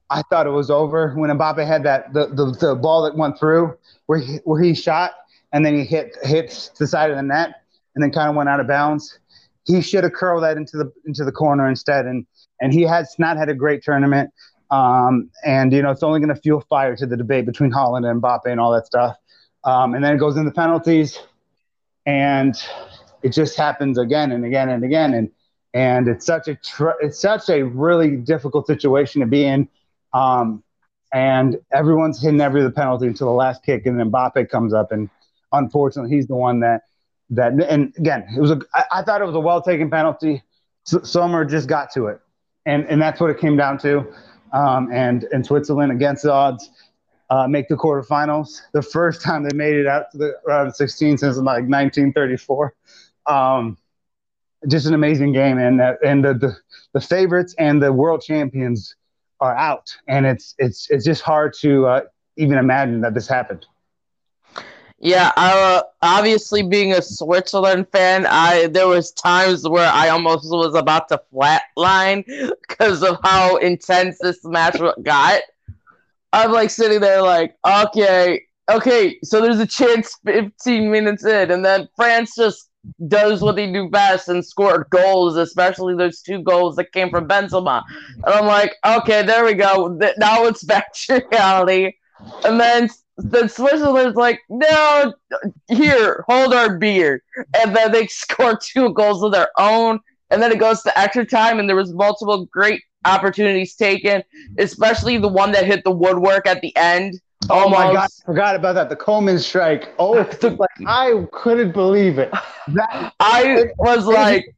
[0.10, 3.40] I thought it was over when Mbappe had that the, the, the ball that went
[3.40, 5.12] through where he, where he shot
[5.52, 7.62] and then he hit hit the side of the net
[7.96, 9.20] and then kind of went out of bounds.
[9.64, 12.26] He should have curled that into the into the corner instead, and
[12.62, 14.32] and he has not had a great tournament.
[14.70, 18.10] Um, and you know it's only going to fuel fire to the debate between Haaland
[18.10, 19.16] and Mbappe and all that stuff.
[19.66, 21.20] Um, and then it goes into penalties,
[22.06, 22.56] and
[23.24, 25.14] it just happens again and again and again.
[25.14, 25.32] And
[25.74, 29.68] and it's such a tr- it's such a really difficult situation to be in.
[30.14, 30.64] Um,
[31.14, 34.92] and everyone's hitting every the penalty until the last kick, and then Mbappe comes up,
[34.92, 35.10] and
[35.52, 36.82] unfortunately, he's the one that
[37.32, 37.54] that.
[37.70, 40.44] And again, it was a I, I thought it was a well taken penalty.
[40.88, 42.20] S- Sommer just got to it,
[42.66, 44.06] and and that's what it came down to.
[44.54, 46.70] Um, and and Switzerland against the odds
[47.30, 48.62] uh, make the quarterfinals.
[48.74, 52.76] The first time they made it out to the round of 16 since like 1934.
[53.26, 53.78] Um,
[54.68, 56.58] just an amazing game, and uh, and the, the
[56.94, 58.96] the favorites and the world champions
[59.40, 62.02] are out, and it's it's it's just hard to uh,
[62.38, 63.66] even imagine that this happened.
[64.98, 70.74] Yeah, uh, obviously being a Switzerland fan, I there was times where I almost was
[70.74, 72.26] about to flatline
[72.68, 75.42] because of how intense this match got.
[76.36, 81.64] I'm like sitting there like, okay, okay, so there's a chance 15 minutes in, and
[81.64, 82.70] then France just
[83.08, 87.26] does what they do best and scored goals, especially those two goals that came from
[87.26, 87.84] Benzema.
[88.26, 89.98] And I'm like, okay, there we go.
[90.18, 91.94] Now it's back to reality.
[92.44, 95.14] And then then Switzerland's like, no,
[95.70, 97.24] here, hold our beer.
[97.58, 100.02] And then they score two goals of their own.
[100.32, 104.24] And then it goes to extra time, and there was multiple great opportunities taken,
[104.58, 107.20] especially the one that hit the woodwork at the end.
[107.50, 108.90] Oh my god, I forgot about that.
[108.90, 109.94] The Coleman strike.
[110.00, 112.32] Oh, like, I couldn't believe it.
[112.70, 114.56] That I was like,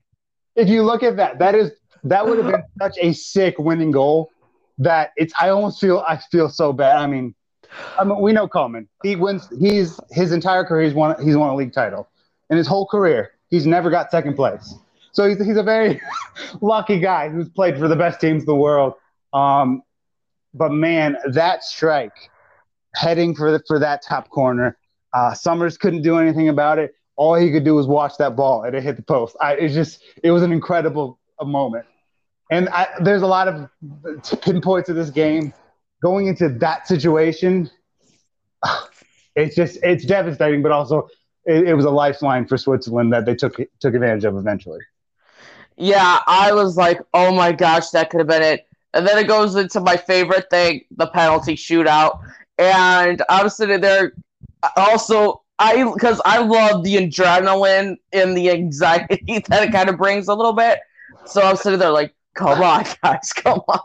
[0.55, 1.71] if you look at that, that is
[2.03, 4.31] that would have been such a sick winning goal
[4.77, 5.33] that it's.
[5.39, 6.97] I almost feel I feel so bad.
[6.97, 7.35] I mean,
[7.99, 8.87] I mean, we know Coleman.
[9.03, 9.49] He wins.
[9.59, 10.85] He's his entire career.
[10.85, 11.21] He's won.
[11.23, 12.07] He's won a league title,
[12.49, 14.75] in his whole career, he's never got second place.
[15.17, 15.99] So he's, he's a very
[16.61, 18.93] lucky guy who's played for the best teams in the world.
[19.33, 19.81] Um,
[20.53, 22.13] but man, that strike
[22.93, 24.77] heading for the, for that top corner,
[25.15, 26.93] uh, Sommers couldn't do anything about it.
[27.15, 29.35] All he could do was watch that ball and it hit the post.
[29.41, 31.87] I, it just it was an incredible a moment.
[32.51, 33.71] And I, there's a lot of
[34.41, 35.51] pinpoints of this game
[35.99, 37.71] going into that situation.
[39.35, 41.09] It's just it's devastating, but also
[41.45, 44.79] it, it was a lifeline for Switzerland that they took took advantage of eventually.
[45.77, 48.67] Yeah, I was like, oh my gosh, that could have been it.
[48.93, 52.19] And then it goes into my favorite thing, the penalty shootout.
[52.57, 54.13] And I'm sitting there
[54.75, 60.27] also I because I love the adrenaline and the anxiety that it kind of brings
[60.27, 60.79] a little bit.
[61.25, 63.79] So I'm sitting there like, come on, guys, come on.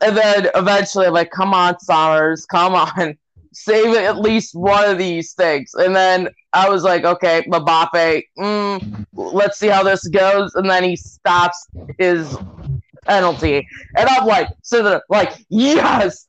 [0.00, 3.18] And then eventually I'm like, come on, Somers, come on.
[3.54, 5.72] Save at least one of these things.
[5.74, 10.54] And then I was like, okay, Mbappe, mm, let's see how this goes.
[10.54, 11.66] And then he stops
[11.98, 12.36] his
[13.06, 13.66] penalty.
[13.96, 16.26] And I'm like, so there, like, yes.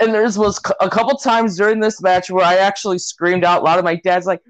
[0.00, 3.78] And there was a couple times during this match where I actually screamed out loud.
[3.78, 4.42] And my dad's like,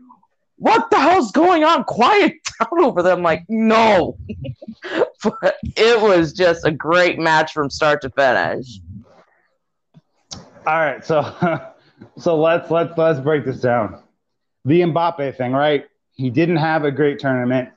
[0.56, 1.84] what the hell's going on?
[1.84, 3.12] Quiet down over there.
[3.12, 4.16] I'm like, no.
[5.22, 8.80] but it was just a great match from start to finish.
[10.66, 11.20] All right, so
[12.18, 14.02] so let's let's let's break this down.
[14.64, 15.86] The Mbappe thing, right?
[16.12, 17.70] He didn't have a great tournament.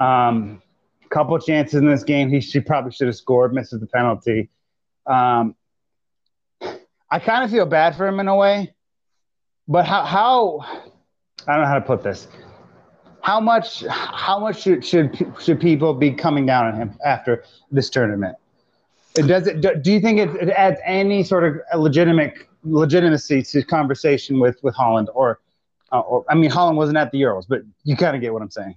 [0.00, 0.62] Um,
[1.08, 2.28] couple chances in this game.
[2.28, 4.50] He should probably should have scored, misses the penalty.
[5.06, 5.54] Um,
[7.10, 8.74] I kind of feel bad for him in a way,
[9.66, 10.58] but how how
[11.46, 12.28] I don't know how to put this.
[13.22, 17.90] How much how much should should should people be coming down on him after this
[17.90, 18.36] tournament?
[19.14, 24.40] Does it do you think it, it adds any sort of legitimate legitimacy to conversation
[24.40, 25.40] with with Haaland or
[25.92, 28.42] uh, or I mean Haaland wasn't at the Euros, but you kind of get what
[28.42, 28.76] I'm saying.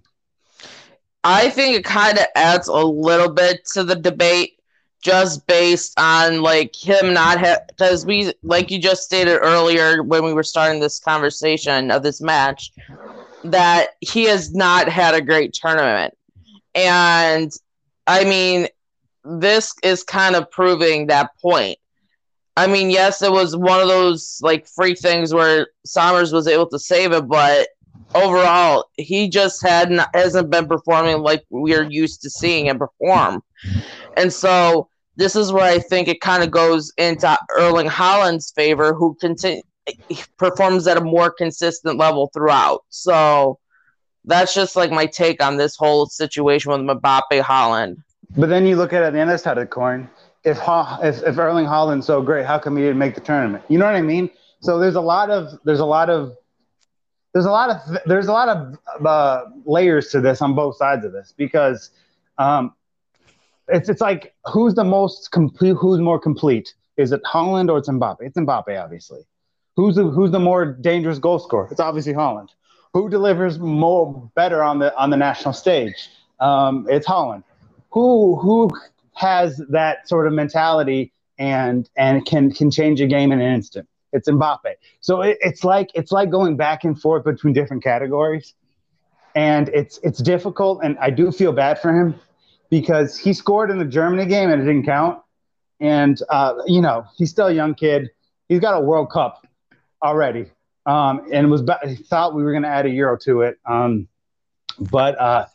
[1.23, 4.57] I think it kind of adds a little bit to the debate
[5.01, 10.33] just based on like him not because we like you just stated earlier when we
[10.33, 12.71] were starting this conversation of this match
[13.43, 16.13] that he has not had a great tournament
[16.75, 17.51] and
[18.05, 18.67] i mean
[19.23, 21.79] this is kind of proving that point
[22.57, 26.67] i mean yes it was one of those like free things where Sommer's was able
[26.69, 27.67] to save it but
[28.13, 33.41] overall he just had not, hasn't been performing like we're used to seeing him perform
[34.17, 38.93] and so this is where I think it kind of goes into Erling Haaland's favor,
[38.93, 39.61] who continue
[40.37, 42.83] performs at a more consistent level throughout.
[42.89, 43.59] So
[44.25, 47.97] that's just like my take on this whole situation with Mbappe Holland.
[48.37, 50.09] But then you look at it at the other side of the coin.
[50.43, 50.59] If,
[51.03, 53.63] if if Erling Haaland's so great, how come he didn't make the tournament?
[53.67, 54.29] You know what I mean?
[54.61, 56.35] So there's a lot of there's a lot of
[57.33, 61.05] there's a lot of there's a lot of uh, layers to this on both sides
[61.05, 61.91] of this because
[62.37, 62.73] um,
[63.67, 65.75] it's it's like who's the most complete?
[65.79, 66.73] Who's more complete?
[66.97, 68.17] Is it Haaland or it's Mbappe?
[68.19, 69.21] It's Mbappe, obviously.
[69.75, 71.67] Who's the who's the more dangerous goal scorer?
[71.71, 72.49] It's obviously Haaland.
[72.93, 76.09] Who delivers more better on the on the national stage?
[76.39, 77.43] Um, it's Haaland.
[77.91, 78.69] Who who
[79.15, 83.87] has that sort of mentality and and can can change a game in an instant?
[84.13, 84.73] It's Mbappe.
[84.99, 88.53] So it, it's like it's like going back and forth between different categories,
[89.35, 90.81] and it's it's difficult.
[90.83, 92.15] And I do feel bad for him
[92.69, 95.19] because he scored in the Germany game and it didn't count.
[95.79, 98.11] And uh, you know he's still a young kid.
[98.49, 99.47] He's got a World Cup
[100.03, 100.51] already,
[100.85, 103.59] um, and was he thought we were going to add a Euro to it.
[103.65, 104.07] Um,
[104.79, 105.45] but uh,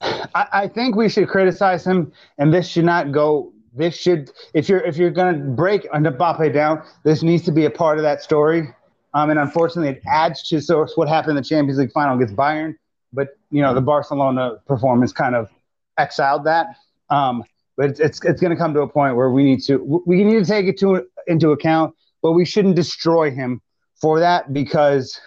[0.00, 3.52] I, I, think we should criticize him, and this should not go.
[3.74, 7.66] This should, if you're if you're going to break Mbappe down, this needs to be
[7.66, 8.68] a part of that story.
[9.12, 12.36] Um, and unfortunately, it adds to so what happened in the Champions League final against
[12.36, 12.76] Bayern.
[13.12, 15.50] But you know the Barcelona performance kind of
[15.98, 16.76] exiled that.
[17.10, 17.44] Um,
[17.76, 20.24] but it's it's, it's going to come to a point where we need to we
[20.24, 23.60] need to take it to into account, but we shouldn't destroy him
[24.00, 25.20] for that because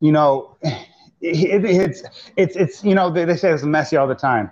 [0.00, 0.56] you know
[1.20, 2.02] it, it's
[2.36, 4.50] it's it's you know they, they say it's messy all the time.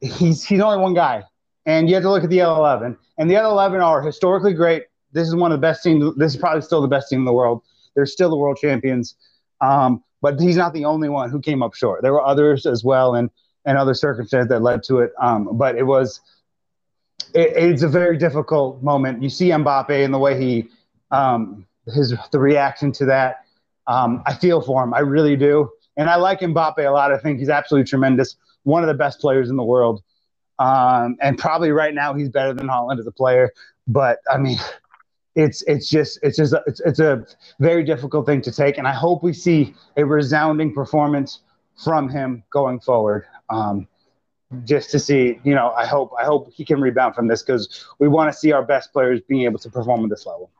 [0.00, 1.24] He's he's only one guy,
[1.66, 4.54] and you have to look at the other eleven, and the other eleven are historically
[4.54, 4.84] great.
[5.12, 6.14] This is one of the best teams.
[6.16, 7.62] This is probably still the best team in the world.
[7.94, 9.16] They're still the world champions.
[9.60, 12.02] Um, but he's not the only one who came up short.
[12.02, 13.30] There were others as well, and
[13.64, 15.12] and other circumstances that led to it.
[15.20, 16.20] Um, but it was
[17.34, 19.22] it, it's a very difficult moment.
[19.22, 20.68] You see Mbappe and the way he
[21.10, 23.44] um, his the reaction to that.
[23.86, 24.94] Um, I feel for him.
[24.94, 25.70] I really do.
[25.96, 27.12] And I like Mbappe a lot.
[27.12, 28.36] I think he's absolutely tremendous.
[28.62, 30.02] One of the best players in the world.
[30.58, 33.50] Um, and probably right now he's better than Haaland as a player.
[33.88, 34.58] But I mean,
[35.34, 37.24] it's it's just it's just a, it's, it's a
[37.58, 38.78] very difficult thing to take.
[38.78, 41.40] And I hope we see a resounding performance
[41.82, 43.26] from him going forward.
[43.48, 43.88] Um,
[44.64, 47.86] just to see, you know, I hope I hope he can rebound from this because
[47.98, 50.50] we want to see our best players being able to perform at this level.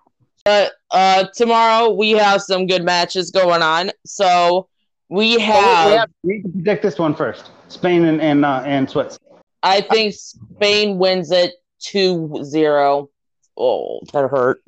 [0.45, 3.91] But uh, tomorrow we have some good matches going on.
[4.07, 4.70] So
[5.11, 5.65] we have.
[5.65, 7.51] Oh, we, have we need to predict this one first.
[7.69, 9.43] Spain and and, uh, and Switzerland.
[9.63, 11.53] I think Spain wins it
[11.83, 13.09] 2-0.
[13.59, 14.63] Oh, that hurt.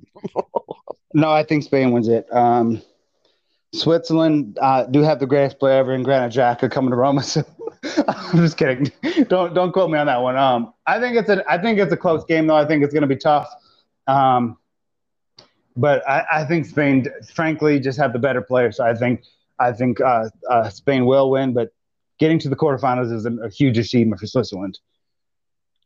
[1.14, 2.26] no, I think Spain wins it.
[2.30, 2.82] Um,
[3.72, 7.22] Switzerland uh, do have the greatest player ever in Granit Xhaka coming to Roma.
[7.32, 7.42] So
[8.06, 8.92] I'm just kidding.
[9.26, 10.36] Don't don't quote me on that one.
[10.36, 12.54] Um, I think it's a I think it's a close game though.
[12.54, 13.48] I think it's going to be tough.
[14.06, 14.56] Um,
[15.76, 18.76] but I, I think Spain, frankly, just have the better players.
[18.76, 19.24] So I think
[19.62, 21.70] I think uh, uh, Spain will win, but
[22.18, 24.78] getting to the quarterfinals is a, a huge achievement for Switzerland.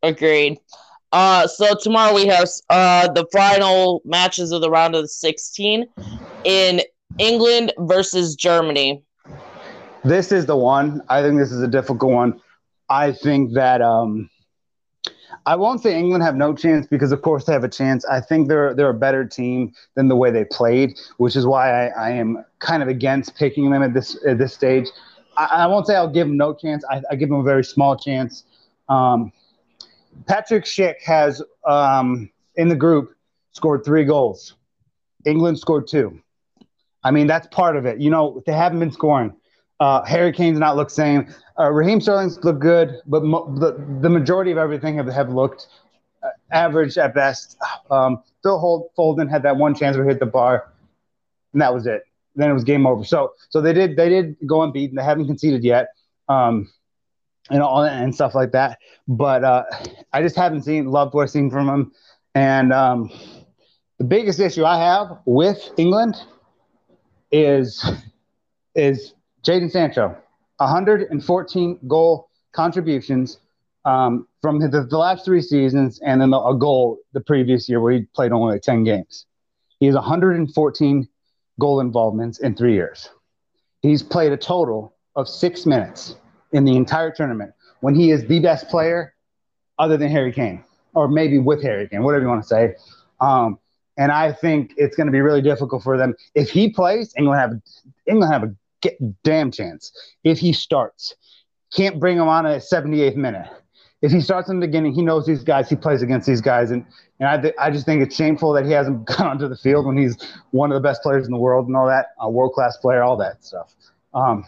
[0.03, 0.59] Agreed.
[1.13, 5.87] Uh, so tomorrow we have uh, the final matches of the round of the 16
[6.45, 6.83] in
[7.19, 9.03] England versus Germany.
[10.05, 11.03] This is the one.
[11.09, 12.41] I think this is a difficult one.
[12.89, 14.31] I think that um,
[15.47, 18.05] I won't say England have no chance because, of course, they have a chance.
[18.05, 21.87] I think they're they're a better team than the way they played, which is why
[21.89, 24.89] I, I am kind of against picking them at this at this stage.
[25.37, 26.85] I, I won't say I'll give them no chance.
[26.91, 28.45] I, I give them a very small chance.
[28.89, 29.33] Um,
[30.27, 33.15] Patrick Schick has um, in the group
[33.53, 34.55] scored three goals.
[35.25, 36.21] England scored two.
[37.03, 38.01] I mean, that's part of it.
[38.01, 39.35] You know, they haven't been scoring.
[39.79, 41.33] Uh, Harry Kane's not looked same.
[41.59, 45.67] Uh, Raheem Sterling's looked good, but mo- the, the majority of everything have, have looked
[46.23, 47.59] uh, average at best.
[47.91, 50.73] Um, Phil Foden had that one chance where he hit the bar,
[51.53, 52.06] and that was it.
[52.37, 53.05] Then it was game over.
[53.05, 54.97] So so they did they did go unbeaten.
[54.97, 55.89] They haven't conceded yet.
[56.29, 56.69] Um,
[57.51, 58.79] and all and stuff like that.
[59.09, 59.65] But uh,
[60.13, 61.93] I just haven't seen loved what I've seen from them.
[62.35, 63.11] And um,
[63.99, 66.17] the biggest issue I have with England
[67.33, 67.85] is
[68.75, 70.17] is Jadon Sancho,
[70.59, 73.39] 114 goal contributions
[73.85, 77.81] um, from the, the, last three seasons, and then the, a goal the previous year
[77.81, 79.27] where he played only like 10 games.
[79.79, 81.09] He has 114
[81.61, 83.11] goal involvements in three years.
[83.83, 86.17] He's played a total of six minutes
[86.53, 89.15] in the entire tournament when he is the best player
[89.79, 92.75] other than Harry Kane, or maybe with Harry Kane, whatever you want to say.
[93.21, 93.59] Um,
[93.99, 97.15] and I think it's going to be really difficult for them if he plays.
[97.17, 97.53] England have
[98.07, 98.55] England have a
[99.25, 99.93] damn chance
[100.25, 101.15] if he starts.
[101.75, 103.49] Can't bring him on at 78th minute.
[104.07, 105.69] If he starts in the beginning, he knows these guys.
[105.69, 106.85] He plays against these guys, and
[107.19, 109.87] and I, th- I just think it's shameful that he hasn't gone onto the field
[109.87, 110.17] when he's
[110.51, 113.03] one of the best players in the world and all that, a world class player,
[113.03, 113.75] all that stuff.
[114.15, 114.45] Um,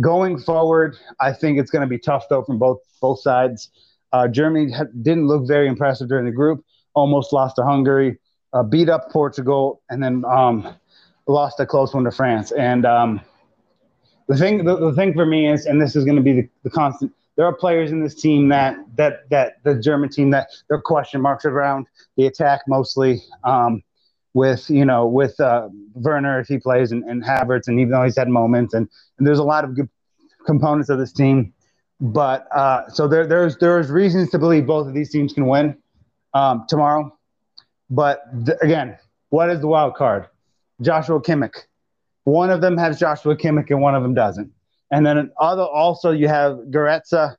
[0.00, 3.70] Going forward, I think it's going to be tough though from both both sides.
[4.12, 6.64] Uh, Germany ha- didn't look very impressive during the group.
[6.94, 8.18] Almost lost to Hungary,
[8.52, 10.72] uh, beat up Portugal, and then um,
[11.26, 12.52] lost a close one to France.
[12.52, 13.20] And um,
[14.28, 16.48] the thing, the, the, thing for me is, and this is going to be the,
[16.62, 17.12] the constant.
[17.38, 20.82] There are players in this team that that that the German team that there are
[20.82, 21.86] question marks around
[22.18, 23.22] the attack mostly.
[23.44, 23.82] Um,
[24.34, 28.04] with you know with uh, Werner if he plays and, and Havertz and even though
[28.04, 29.88] he's had moments and, and there's a lot of good
[30.46, 31.52] components of this team,
[32.00, 35.76] but uh, so there there's there's reasons to believe both of these teams can win
[36.34, 37.16] um, tomorrow,
[37.90, 38.96] but th- again,
[39.30, 40.26] what is the wild card?
[40.80, 41.56] Joshua Kimmich.
[42.24, 44.52] One of them has Joshua Kimmich and one of them doesn't.
[44.90, 47.36] And then other also you have Goretzka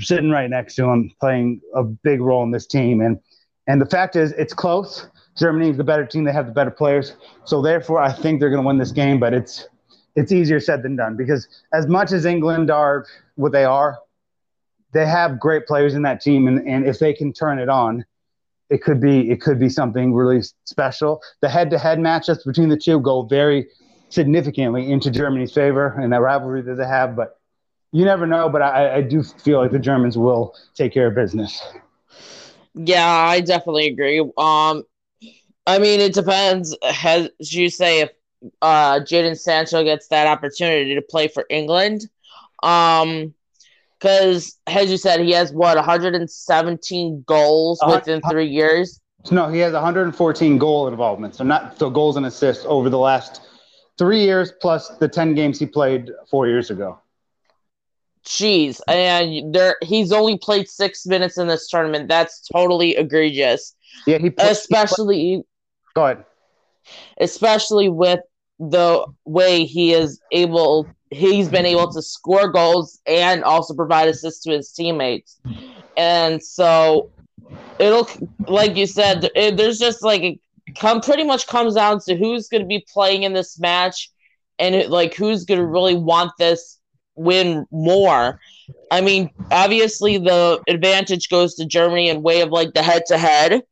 [0.00, 3.18] sitting right next to him playing a big role in this team and
[3.66, 6.24] and the fact is it's close Germany is the better team.
[6.24, 7.14] They have the better players.
[7.44, 9.20] So therefore, I think they're going to win this game.
[9.20, 9.68] But it's
[10.14, 13.98] it's easier said than done because as much as England are what they are,
[14.92, 18.04] they have great players in that team, and, and if they can turn it on,
[18.70, 21.20] it could be it could be something really special.
[21.42, 23.68] The head-to-head matchups between the two go very
[24.08, 27.16] significantly into Germany's favor and that rivalry that they have.
[27.16, 27.38] But
[27.92, 28.48] you never know.
[28.48, 31.62] But I, I do feel like the Germans will take care of business.
[32.74, 34.20] Yeah, I definitely agree.
[34.20, 34.84] Um,
[35.66, 36.76] I mean, it depends.
[37.04, 38.10] As you say, if
[38.62, 42.02] uh, Jadon Sancho gets that opportunity to play for England,
[42.62, 43.34] um,
[43.98, 49.00] because as you said, he has what 117 goals within three years.
[49.30, 51.34] No, he has 114 goal involvement.
[51.34, 53.40] So not so goals and assists over the last
[53.98, 57.00] three years plus the 10 games he played four years ago.
[58.24, 62.08] Jeez, and there he's only played six minutes in this tournament.
[62.08, 63.76] That's totally egregious.
[64.04, 65.42] Yeah, he played, especially he
[65.96, 66.24] Go ahead.
[67.18, 68.20] Especially with
[68.58, 74.42] the way he is able, he's been able to score goals and also provide assists
[74.44, 75.40] to his teammates.
[75.96, 77.10] And so
[77.78, 78.08] it'll,
[78.46, 80.38] like you said, it, there's just like,
[80.74, 84.10] come pretty much comes down to who's going to be playing in this match
[84.58, 86.78] and like who's going to really want this
[87.14, 88.40] win more.
[88.90, 93.18] I mean, obviously the advantage goes to Germany in way of like the head to
[93.18, 93.62] head,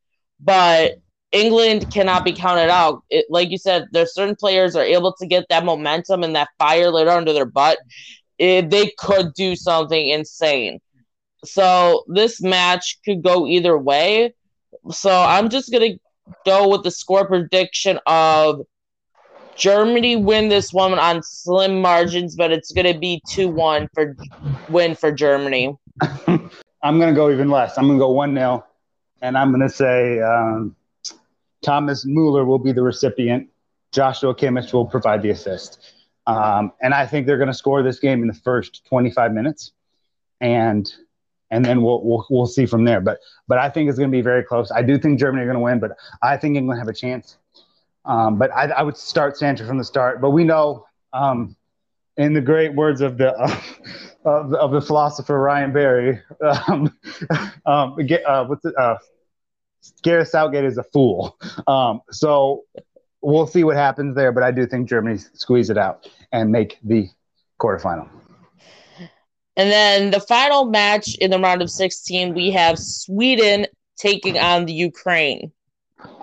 [0.41, 0.99] but
[1.33, 3.03] England cannot be counted out.
[3.11, 6.49] It, like you said, there's certain players are able to get that momentum and that
[6.59, 7.79] fire lit under their butt.
[8.39, 10.81] It, they could do something insane.
[11.45, 14.35] So this match could go either way.
[14.91, 15.99] So I'm just gonna
[16.45, 18.63] go with the score prediction of
[19.57, 24.17] Germany win this one on slim margins, but it's gonna be two one for
[24.69, 25.77] win for Germany.
[26.27, 27.79] I'm gonna go even less.
[27.79, 28.65] I'm gonna go one 0
[29.23, 30.21] and I'm gonna say.
[30.21, 30.77] Um,
[31.65, 33.49] Thomas Muller will be the recipient.
[33.91, 35.81] Joshua Kimmich will provide the assist.
[36.27, 39.73] Um, and I think they're going to score this game in the first 25 minutes,
[40.41, 40.93] and
[41.51, 43.01] and then we'll we'll, we'll see from there.
[43.01, 43.19] But
[43.49, 44.71] but I think it's going to be very close.
[44.71, 47.39] I do think Germany are going to win, but I think England have a chance.
[48.05, 50.21] Um, but I, I, would start Sancho from the start.
[50.21, 50.85] But we know,
[51.15, 51.57] um,
[52.19, 53.61] in the great words of the uh,
[54.25, 56.95] of, of, the philosopher Ryan Barry, um,
[57.66, 57.97] um,
[58.27, 58.97] uh, what's it, uh,
[60.03, 61.39] Gareth Southgate is a fool.
[61.66, 62.65] Um, so
[63.23, 64.33] we'll see what happens there.
[64.33, 67.09] But I do think Germany squeeze it out and make the
[67.61, 68.09] quarterfinal.
[69.57, 73.67] And then the final match in the round of 16, we have Sweden
[73.97, 75.53] taking on the Ukraine.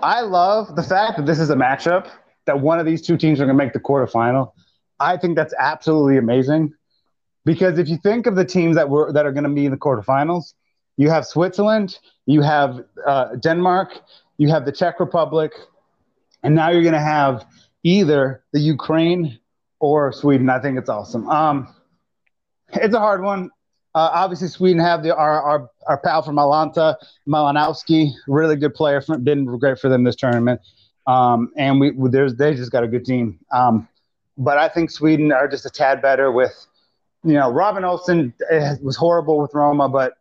[0.02, 2.08] I love the fact that this is a matchup
[2.46, 4.52] that one of these two teams are going to make the quarterfinal.
[5.00, 6.72] I think that's absolutely amazing
[7.44, 9.70] because if you think of the teams that were that are going to be in
[9.70, 10.54] the quarterfinals,
[10.96, 14.00] you have Switzerland, you have uh, Denmark,
[14.38, 15.52] you have the Czech Republic,
[16.42, 17.44] and now you're going to have
[17.82, 19.38] either the Ukraine
[19.80, 20.48] or Sweden.
[20.50, 21.28] I think it's awesome.
[21.28, 21.74] Um,
[22.72, 23.50] it's a hard one.
[23.94, 26.96] Uh, obviously, Sweden have the our, our our pal from Atalanta,
[27.28, 29.02] Malinovskyi, really good player.
[29.22, 30.60] Been great for them this tournament.
[31.06, 33.38] Um, and we there's they just got a good team.
[33.52, 33.88] Um,
[34.38, 36.66] but I think Sweden are just a tad better with,
[37.24, 40.14] you know, Robin Olsen eh, was horrible with Roma, but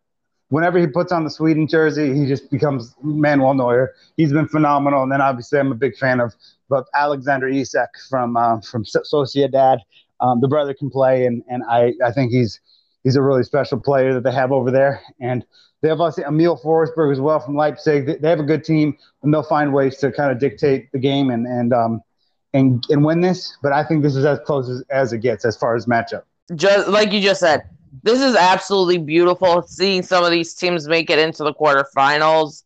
[0.49, 3.93] whenever he puts on the Sweden jersey, he just becomes Manuel Neuer.
[4.17, 5.01] He's been phenomenal.
[5.03, 6.35] And then obviously I'm a big fan of,
[6.71, 9.79] of Alexander Isak from uh, from Sociedad.
[10.21, 12.59] Um, the brother can play, and and I I think he's
[13.03, 15.01] he's a really special player that they have over there.
[15.19, 15.45] And
[15.81, 18.21] they have also Emil Forsberg as well from Leipzig.
[18.21, 21.31] They have a good team, and they'll find ways to kind of dictate the game
[21.31, 22.01] and and um
[22.53, 23.57] and and win this.
[23.61, 26.23] But I think this is as close as, as it gets as far as matchup.
[26.55, 27.63] Just like you just said,
[28.03, 29.63] this is absolutely beautiful.
[29.63, 32.63] Seeing some of these teams make it into the quarterfinals.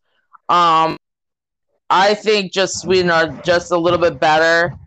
[0.50, 0.98] Um,
[1.90, 4.78] I think just Sweden are just a little bit better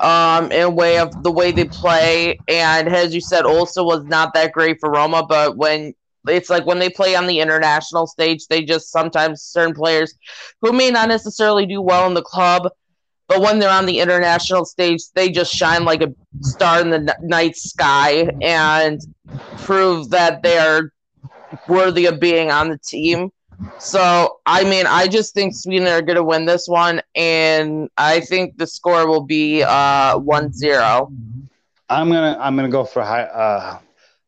[0.00, 2.38] um, in way of the way they play.
[2.48, 5.94] And as you said, also was not that great for Roma, but when
[6.28, 10.14] it's like when they play on the international stage, they just sometimes certain players
[10.60, 12.68] who may not necessarily do well in the club,
[13.28, 17.16] but when they're on the international stage, they just shine like a star in the
[17.22, 19.00] night sky and
[19.58, 20.92] prove that they're
[21.68, 23.30] worthy of being on the team.
[23.78, 28.20] So, I mean, I just think Sweden are going to win this one, and I
[28.20, 31.12] think the score will be uh, 1-0.
[31.90, 33.78] I'm gonna I'm gonna go for high, uh,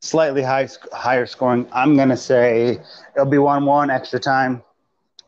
[0.01, 1.67] slightly high higher scoring.
[1.73, 2.79] I'm gonna say
[3.15, 4.63] it'll be one one extra time.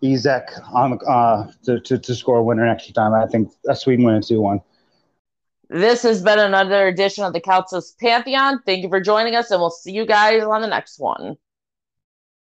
[0.03, 3.15] Isak on uh, to, to to score a winner extra time.
[3.15, 4.61] I think a Sweden win two one.
[5.71, 8.63] This has been another edition of the Couch's Pantheon.
[8.65, 11.37] Thank you for joining us, and we'll see you guys on the next one.